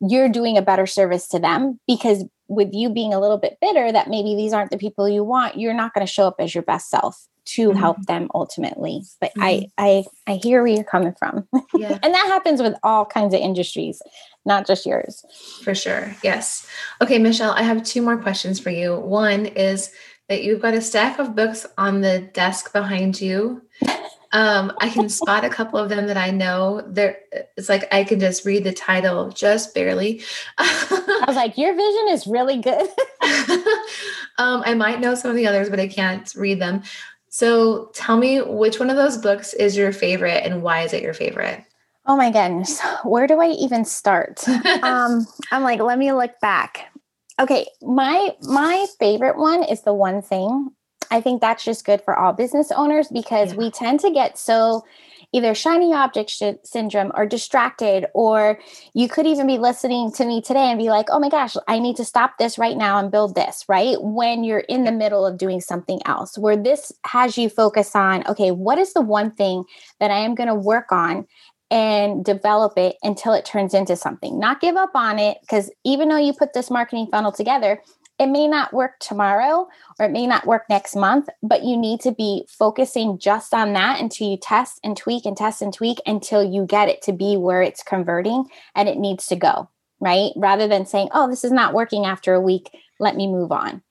you're 0.00 0.28
doing 0.28 0.58
a 0.58 0.62
better 0.62 0.86
service 0.86 1.28
to 1.28 1.38
them 1.38 1.78
because 1.86 2.24
with 2.48 2.70
you 2.72 2.90
being 2.90 3.12
a 3.12 3.20
little 3.20 3.38
bit 3.38 3.58
bitter 3.60 3.92
that 3.92 4.08
maybe 4.08 4.34
these 4.34 4.52
aren't 4.52 4.70
the 4.70 4.78
people 4.78 5.08
you 5.08 5.22
want 5.22 5.58
you're 5.58 5.74
not 5.74 5.92
going 5.92 6.06
to 6.06 6.12
show 6.12 6.26
up 6.26 6.36
as 6.38 6.54
your 6.54 6.62
best 6.62 6.88
self 6.88 7.28
to 7.46 7.68
mm-hmm. 7.68 7.78
help 7.78 8.04
them 8.06 8.28
ultimately 8.34 9.02
but 9.20 9.30
mm-hmm. 9.30 9.42
i 9.42 9.66
i 9.78 10.04
i 10.26 10.34
hear 10.42 10.62
where 10.62 10.72
you're 10.72 10.84
coming 10.84 11.14
from 11.18 11.46
yeah. 11.74 11.98
and 12.02 12.14
that 12.14 12.26
happens 12.26 12.60
with 12.60 12.74
all 12.82 13.04
kinds 13.04 13.34
of 13.34 13.40
industries 13.40 14.02
not 14.44 14.66
just 14.66 14.84
yours 14.84 15.24
for 15.62 15.74
sure 15.74 16.14
yes 16.22 16.68
okay 17.00 17.18
michelle 17.18 17.52
i 17.52 17.62
have 17.62 17.82
two 17.82 18.02
more 18.02 18.18
questions 18.18 18.60
for 18.60 18.70
you 18.70 18.96
one 18.96 19.46
is 19.46 19.92
that 20.28 20.42
you've 20.42 20.60
got 20.60 20.74
a 20.74 20.80
stack 20.80 21.18
of 21.18 21.36
books 21.36 21.66
on 21.78 22.00
the 22.00 22.20
desk 22.34 22.72
behind 22.72 23.20
you 23.20 23.62
um, 24.32 24.72
I 24.80 24.88
can 24.88 25.08
spot 25.08 25.44
a 25.44 25.48
couple 25.48 25.78
of 25.78 25.88
them 25.88 26.06
that 26.08 26.16
I 26.16 26.30
know. 26.30 26.82
There, 26.86 27.18
it's 27.56 27.68
like 27.68 27.92
I 27.92 28.04
can 28.04 28.20
just 28.20 28.44
read 28.44 28.64
the 28.64 28.72
title 28.72 29.30
just 29.30 29.74
barely. 29.74 30.22
I 30.58 31.24
was 31.26 31.36
like, 31.36 31.56
"Your 31.56 31.74
vision 31.74 32.08
is 32.10 32.26
really 32.26 32.58
good." 32.58 32.88
um, 34.38 34.62
I 34.66 34.74
might 34.74 35.00
know 35.00 35.14
some 35.14 35.30
of 35.30 35.36
the 35.36 35.46
others, 35.46 35.70
but 35.70 35.80
I 35.80 35.88
can't 35.88 36.30
read 36.34 36.60
them. 36.60 36.82
So 37.36 37.90
tell 37.92 38.16
me 38.16 38.40
which 38.40 38.80
one 38.80 38.88
of 38.88 38.96
those 38.96 39.18
books 39.18 39.52
is 39.52 39.76
your 39.76 39.92
favorite 39.92 40.42
and 40.46 40.62
why 40.62 40.84
is 40.84 40.94
it 40.94 41.02
your 41.02 41.12
favorite? 41.12 41.62
Oh 42.06 42.16
my 42.16 42.30
goodness. 42.30 42.80
Where 43.04 43.26
do 43.26 43.42
I 43.42 43.48
even 43.48 43.84
start? 43.84 44.48
um, 44.82 45.26
I'm 45.52 45.62
like, 45.62 45.80
let 45.80 45.98
me 45.98 46.12
look 46.12 46.40
back. 46.40 46.90
Okay, 47.38 47.66
my 47.82 48.30
my 48.40 48.86
favorite 48.98 49.36
one 49.36 49.62
is 49.64 49.82
the 49.82 49.92
one 49.92 50.22
thing. 50.22 50.70
I 51.10 51.20
think 51.20 51.42
that's 51.42 51.62
just 51.62 51.84
good 51.84 52.00
for 52.00 52.18
all 52.18 52.32
business 52.32 52.72
owners 52.72 53.08
because 53.08 53.52
yeah. 53.52 53.58
we 53.58 53.70
tend 53.70 54.00
to 54.00 54.10
get 54.10 54.38
so 54.38 54.86
either 55.36 55.54
shiny 55.54 55.92
object 55.92 56.30
sh- 56.30 56.42
syndrome 56.64 57.12
or 57.14 57.26
distracted, 57.26 58.06
or 58.14 58.58
you 58.94 59.08
could 59.08 59.26
even 59.26 59.46
be 59.46 59.58
listening 59.58 60.10
to 60.12 60.24
me 60.24 60.40
today 60.40 60.70
and 60.70 60.78
be 60.78 60.88
like, 60.88 61.06
oh 61.10 61.18
my 61.18 61.28
gosh, 61.28 61.56
I 61.68 61.78
need 61.78 61.96
to 61.96 62.04
stop 62.04 62.38
this 62.38 62.58
right 62.58 62.76
now 62.76 62.98
and 62.98 63.10
build 63.10 63.34
this, 63.34 63.64
right? 63.68 63.96
When 64.00 64.44
you're 64.44 64.60
in 64.60 64.84
the 64.84 64.92
middle 64.92 65.26
of 65.26 65.36
doing 65.36 65.60
something 65.60 66.00
else, 66.06 66.38
where 66.38 66.56
this 66.56 66.90
has 67.04 67.36
you 67.36 67.50
focus 67.50 67.94
on, 67.94 68.26
okay, 68.26 68.50
what 68.50 68.78
is 68.78 68.94
the 68.94 69.02
one 69.02 69.30
thing 69.32 69.64
that 70.00 70.10
I 70.10 70.18
am 70.18 70.34
going 70.34 70.48
to 70.48 70.54
work 70.54 70.90
on? 70.90 71.26
and 71.68 72.24
develop 72.24 72.78
it 72.78 72.94
until 73.02 73.32
it 73.32 73.44
turns 73.44 73.74
into 73.74 73.96
something. 73.96 74.38
Not 74.38 74.60
give 74.60 74.76
up 74.76 74.92
on 74.94 75.18
it 75.18 75.38
because 75.40 75.68
even 75.84 76.08
though 76.08 76.16
you 76.16 76.32
put 76.32 76.52
this 76.52 76.70
marketing 76.70 77.08
funnel 77.10 77.32
together, 77.32 77.82
it 78.18 78.26
may 78.26 78.48
not 78.48 78.72
work 78.72 78.98
tomorrow 78.98 79.68
or 79.98 80.06
it 80.06 80.12
may 80.12 80.26
not 80.26 80.46
work 80.46 80.64
next 80.68 80.96
month, 80.96 81.28
but 81.42 81.64
you 81.64 81.76
need 81.76 82.00
to 82.00 82.12
be 82.12 82.46
focusing 82.48 83.18
just 83.18 83.52
on 83.52 83.74
that 83.74 84.00
until 84.00 84.28
you 84.28 84.36
test 84.36 84.80
and 84.82 84.96
tweak 84.96 85.26
and 85.26 85.36
test 85.36 85.60
and 85.60 85.72
tweak 85.72 85.98
until 86.06 86.42
you 86.42 86.64
get 86.64 86.88
it 86.88 87.02
to 87.02 87.12
be 87.12 87.36
where 87.36 87.62
it's 87.62 87.82
converting 87.82 88.44
and 88.74 88.88
it 88.88 88.98
needs 88.98 89.26
to 89.26 89.36
go, 89.36 89.68
right? 90.00 90.32
Rather 90.36 90.66
than 90.66 90.86
saying, 90.86 91.08
oh, 91.12 91.28
this 91.28 91.44
is 91.44 91.52
not 91.52 91.74
working 91.74 92.06
after 92.06 92.32
a 92.32 92.40
week, 92.40 92.70
let 92.98 93.16
me 93.16 93.26
move 93.26 93.52
on. 93.52 93.82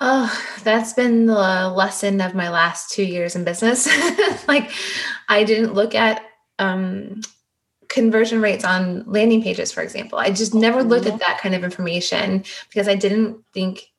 Oh, 0.00 0.32
that's 0.64 0.92
been 0.92 1.26
the 1.26 1.72
lesson 1.74 2.20
of 2.20 2.34
my 2.34 2.48
last 2.48 2.90
two 2.90 3.04
years 3.04 3.36
in 3.36 3.44
business. 3.44 3.88
like, 4.48 4.70
I 5.28 5.44
didn't 5.44 5.74
look 5.74 5.94
at 5.94 6.24
um, 6.58 7.20
conversion 7.92 8.40
rates 8.40 8.64
on 8.64 9.04
landing 9.06 9.42
pages, 9.42 9.70
for 9.70 9.82
example. 9.82 10.18
I 10.18 10.30
just 10.30 10.54
never 10.54 10.82
looked 10.82 11.06
at 11.06 11.12
mm-hmm. 11.12 11.18
that 11.18 11.40
kind 11.40 11.54
of 11.54 11.62
information 11.62 12.42
because 12.68 12.88
I 12.88 12.94
didn't 12.94 13.44
think, 13.52 13.92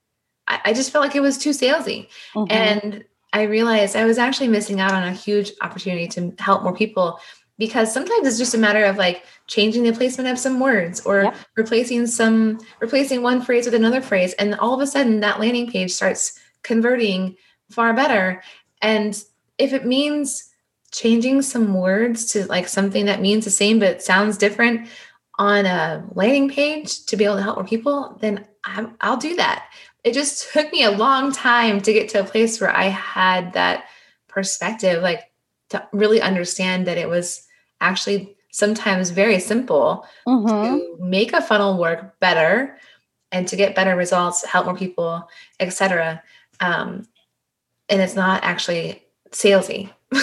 I, 0.48 0.60
I 0.66 0.74
just 0.74 0.92
felt 0.92 1.06
like 1.06 1.16
it 1.16 1.22
was 1.22 1.38
too 1.38 1.52
salesy. 1.52 2.08
Mm-hmm. 2.34 2.52
And 2.52 3.06
I 3.34 3.44
realized 3.44 3.96
I 3.96 4.06
was 4.06 4.18
actually 4.18 4.48
missing 4.48 4.82
out 4.82 4.94
on 4.94 5.04
a 5.04 5.14
huge 5.14 5.52
opportunity 5.62 6.08
to 6.10 6.34
help 6.40 6.64
more 6.64 6.76
people. 6.76 7.20
because 7.60 7.94
sometimes 7.94 8.28
it's 8.28 8.40
just 8.40 8.56
a 8.56 8.58
matter 8.58 8.84
of 8.84 8.98
like 8.98 9.26
changing 9.46 9.84
the 9.84 9.94
placement 9.94 10.28
of 10.28 10.40
some 10.40 10.60
words 10.60 11.06
or 11.06 11.24
yep. 11.24 11.36
replacing 11.56 12.08
some 12.08 12.60
replacing 12.80 13.22
one 13.22 13.42
phrase 13.42 13.66
with 13.66 13.76
another 13.76 14.02
phrase 14.02 14.34
and 14.40 14.56
all 14.56 14.74
of 14.74 14.82
a 14.82 14.88
sudden 14.88 15.20
that 15.20 15.40
landing 15.40 15.70
page 15.70 15.92
starts 15.92 16.40
converting 16.64 17.36
far 17.70 17.94
better 17.94 18.42
and 18.82 19.24
if 19.60 19.72
it 19.72 19.86
means 19.86 20.53
changing 20.94 21.42
some 21.42 21.74
words 21.74 22.32
to 22.32 22.46
like 22.46 22.68
something 22.68 23.06
that 23.06 23.22
means 23.22 23.44
the 23.44 23.52
same 23.52 23.80
but 23.80 24.02
sounds 24.02 24.38
different 24.38 24.88
on 25.40 25.66
a 25.66 26.08
landing 26.14 26.50
page 26.50 27.06
to 27.06 27.18
be 27.18 27.26
able 27.26 27.36
to 27.36 27.44
help 27.44 27.58
more 27.58 27.66
people 27.66 28.18
then 28.22 28.46
i 28.64 29.10
will 29.10 29.18
do 29.18 29.36
that 29.36 29.66
it 30.04 30.14
just 30.14 30.54
took 30.54 30.72
me 30.72 30.84
a 30.84 30.92
long 30.92 31.32
time 31.32 31.82
to 31.82 31.92
get 31.92 32.08
to 32.08 32.20
a 32.20 32.24
place 32.24 32.62
where 32.62 32.76
i 32.76 32.86
had 32.86 33.52
that 33.54 33.86
perspective 34.28 35.02
like 35.02 35.32
to 35.70 35.86
really 35.92 36.22
understand 36.22 36.88
that 36.88 36.98
it 36.98 37.10
was 37.10 37.48
actually 37.82 38.38
sometimes 38.52 39.10
very 39.10 39.40
simple 39.40 40.06
mm-hmm. 40.28 40.48
to 40.48 40.98
make 41.00 41.34
a 41.34 41.42
funnel 41.42 41.80
work 41.80 42.20
better 42.20 42.78
and 43.32 43.48
to 43.48 43.56
get 43.56 43.76
better 43.76 43.96
results, 43.96 44.46
help 44.46 44.66
more 44.66 44.78
people, 44.78 45.28
etc. 45.60 46.22
Um, 46.60 47.08
and 47.90 48.00
it's 48.00 48.16
not 48.16 48.44
actually 48.44 49.04
salesy. 49.32 49.90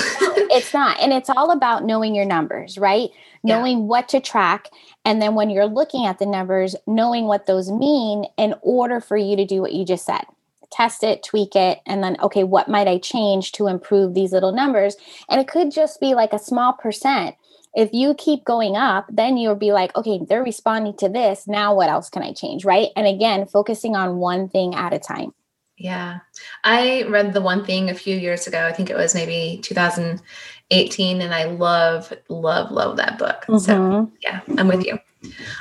it's 0.50 0.74
not. 0.74 1.00
And 1.00 1.12
it's 1.12 1.30
all 1.30 1.50
about 1.50 1.84
knowing 1.84 2.14
your 2.14 2.26
numbers, 2.26 2.76
right? 2.76 3.10
Knowing 3.42 3.86
what 3.88 4.08
to 4.10 4.20
track. 4.20 4.68
And 5.04 5.22
then 5.22 5.34
when 5.34 5.48
you're 5.48 5.66
looking 5.66 6.04
at 6.04 6.18
the 6.18 6.26
numbers, 6.26 6.76
knowing 6.86 7.24
what 7.24 7.46
those 7.46 7.70
mean 7.70 8.26
in 8.36 8.54
order 8.60 9.00
for 9.00 9.16
you 9.16 9.36
to 9.36 9.46
do 9.46 9.60
what 9.60 9.72
you 9.72 9.84
just 9.84 10.04
said 10.04 10.24
test 10.70 11.02
it, 11.02 11.22
tweak 11.22 11.56
it, 11.56 11.80
and 11.86 12.02
then, 12.02 12.16
okay, 12.22 12.44
what 12.44 12.68
might 12.68 12.88
I 12.88 12.98
change 12.98 13.52
to 13.52 13.66
improve 13.66 14.14
these 14.14 14.32
little 14.32 14.52
numbers? 14.52 14.96
And 15.28 15.40
it 15.40 15.48
could 15.48 15.70
just 15.70 16.00
be 16.00 16.14
like 16.14 16.32
a 16.32 16.38
small 16.38 16.72
percent. 16.72 17.36
If 17.74 17.90
you 17.92 18.14
keep 18.14 18.44
going 18.44 18.76
up, 18.76 19.06
then 19.08 19.36
you'll 19.36 19.54
be 19.54 19.72
like, 19.72 19.94
okay, 19.96 20.20
they're 20.28 20.42
responding 20.42 20.96
to 20.98 21.08
this. 21.08 21.46
Now, 21.46 21.74
what 21.74 21.88
else 21.88 22.08
can 22.08 22.22
I 22.22 22.32
change? 22.32 22.64
Right. 22.64 22.88
And 22.96 23.06
again, 23.06 23.46
focusing 23.46 23.94
on 23.94 24.16
one 24.16 24.48
thing 24.48 24.74
at 24.74 24.92
a 24.92 24.98
time. 24.98 25.32
Yeah. 25.81 26.19
I 26.62 27.05
read 27.09 27.33
the 27.33 27.40
one 27.40 27.64
thing 27.64 27.88
a 27.88 27.95
few 27.95 28.14
years 28.14 28.47
ago. 28.47 28.66
I 28.66 28.73
think 28.73 28.90
it 28.90 28.97
was 28.97 29.14
maybe 29.14 29.61
2018. 29.62 31.23
And 31.23 31.35
I 31.35 31.45
love, 31.45 32.12
love, 32.29 32.71
love 32.71 32.99
that 32.99 33.19
book. 33.19 33.47
Mm-hmm. 33.49 33.59
So, 33.59 34.12
yeah, 34.21 34.40
I'm 34.59 34.69
with 34.69 34.85
you. 34.85 34.99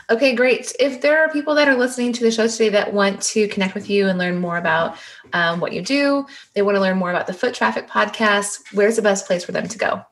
Okay, 0.10 0.36
great. 0.36 0.76
If 0.78 1.00
there 1.00 1.24
are 1.24 1.30
people 1.32 1.56
that 1.56 1.70
are 1.70 1.76
listening 1.76 2.12
to 2.14 2.24
the 2.24 2.32
show 2.32 2.48
today 2.48 2.68
that 2.70 2.94
want 2.94 3.22
to 3.24 3.48
connect 3.48 3.76
with 3.76 3.90
you 3.90 4.08
and 4.08 4.20
learn 4.20 4.40
more 4.40 4.58
about 4.58 4.98
um, 5.32 5.62
what 5.62 5.72
you 5.72 5.82
do, 5.82 6.26
they 6.54 6.64
want 6.64 6.76
to 6.76 6.82
learn 6.82 6.98
more 6.98 7.12
about 7.12 7.28
the 7.28 7.34
Foot 7.34 7.54
Traffic 7.54 7.88
podcast, 7.88 8.60
where's 8.74 8.98
the 8.98 9.02
best 9.02 9.26
place 9.26 9.46
for 9.46 9.54
them 9.54 9.70
to 9.70 9.78
go? 9.78 10.04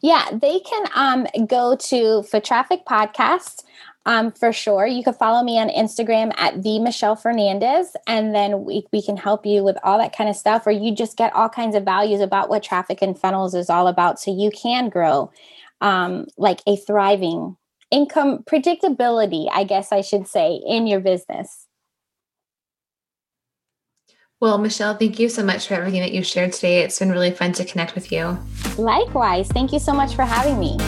Yeah, 0.00 0.26
they 0.32 0.60
can 0.60 0.86
um, 0.94 1.26
go 1.46 1.76
to 1.76 2.22
Foot 2.22 2.44
Traffic 2.44 2.80
Podcast 2.88 3.64
um, 4.06 4.32
for 4.32 4.52
sure. 4.52 4.86
You 4.86 5.04
can 5.04 5.14
follow 5.14 5.42
me 5.42 5.58
on 5.58 5.68
Instagram 5.68 6.32
at 6.36 6.62
the 6.62 6.78
Michelle 6.78 7.16
Fernandez, 7.16 7.94
and 8.06 8.34
then 8.34 8.64
we, 8.64 8.86
we 8.92 9.02
can 9.02 9.16
help 9.16 9.44
you 9.44 9.62
with 9.62 9.76
all 9.84 9.98
that 9.98 10.16
kind 10.16 10.30
of 10.30 10.36
stuff, 10.36 10.66
or 10.66 10.70
you 10.70 10.94
just 10.94 11.16
get 11.16 11.34
all 11.34 11.48
kinds 11.48 11.76
of 11.76 11.84
values 11.84 12.20
about 12.20 12.48
what 12.48 12.62
traffic 12.62 13.02
and 13.02 13.18
funnels 13.18 13.54
is 13.54 13.68
all 13.68 13.86
about 13.86 14.18
so 14.18 14.34
you 14.34 14.50
can 14.50 14.88
grow 14.88 15.30
um, 15.80 16.26
like 16.36 16.60
a 16.66 16.76
thriving 16.76 17.56
income 17.90 18.42
predictability, 18.44 19.48
I 19.52 19.64
guess 19.64 19.92
I 19.92 20.00
should 20.00 20.26
say, 20.26 20.60
in 20.66 20.86
your 20.86 21.00
business. 21.00 21.66
Well, 24.40 24.56
Michelle, 24.56 24.96
thank 24.96 25.18
you 25.18 25.28
so 25.28 25.44
much 25.44 25.68
for 25.68 25.74
everything 25.74 26.00
that 26.00 26.12
you 26.12 26.22
shared 26.22 26.54
today. 26.54 26.80
It's 26.80 26.98
been 26.98 27.10
really 27.10 27.30
fun 27.30 27.52
to 27.52 27.64
connect 27.64 27.94
with 27.94 28.10
you. 28.10 28.38
Likewise. 28.78 29.48
Thank 29.48 29.72
you 29.72 29.78
so 29.78 29.92
much 29.92 30.14
for 30.14 30.24
having 30.24 30.58
me. 30.58 30.78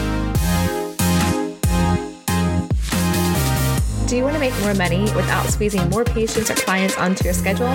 Do 4.13 4.17
you 4.17 4.23
want 4.25 4.35
to 4.35 4.39
make 4.39 4.53
more 4.59 4.75
money 4.75 5.01
without 5.15 5.47
squeezing 5.47 5.89
more 5.89 6.03
patients 6.03 6.51
or 6.51 6.53
clients 6.53 6.95
onto 6.99 7.23
your 7.23 7.33
schedule? 7.33 7.73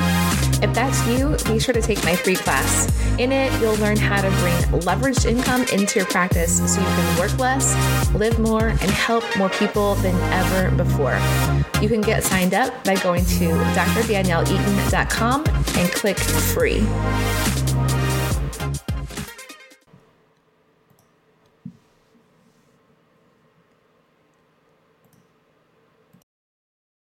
If 0.63 0.73
that's 0.73 1.05
you, 1.09 1.37
be 1.53 1.59
sure 1.59 1.75
to 1.75 1.83
take 1.83 2.05
my 2.05 2.15
free 2.15 2.37
class. 2.37 2.87
In 3.19 3.33
it, 3.33 3.61
you'll 3.61 3.75
learn 3.79 3.97
how 3.97 4.21
to 4.21 4.31
bring 4.39 4.55
leveraged 4.83 5.27
income 5.27 5.63
into 5.73 5.99
your 5.99 6.07
practice 6.07 6.59
so 6.73 6.81
you 6.81 6.87
can 6.87 7.19
work 7.19 7.37
less, 7.41 7.75
live 8.15 8.39
more, 8.39 8.69
and 8.69 8.83
help 8.83 9.25
more 9.37 9.49
people 9.49 9.97
than 9.97 10.15
ever 10.33 10.71
before. 10.77 11.19
You 11.83 11.89
can 11.89 12.03
get 12.03 12.23
signed 12.23 12.55
up 12.55 12.85
by 12.85 12.95
going 12.95 13.25
to 13.25 13.49
drdanielleeaton.com 13.75 15.45
and 15.45 15.91
click 15.91 16.21
free. 16.21 16.87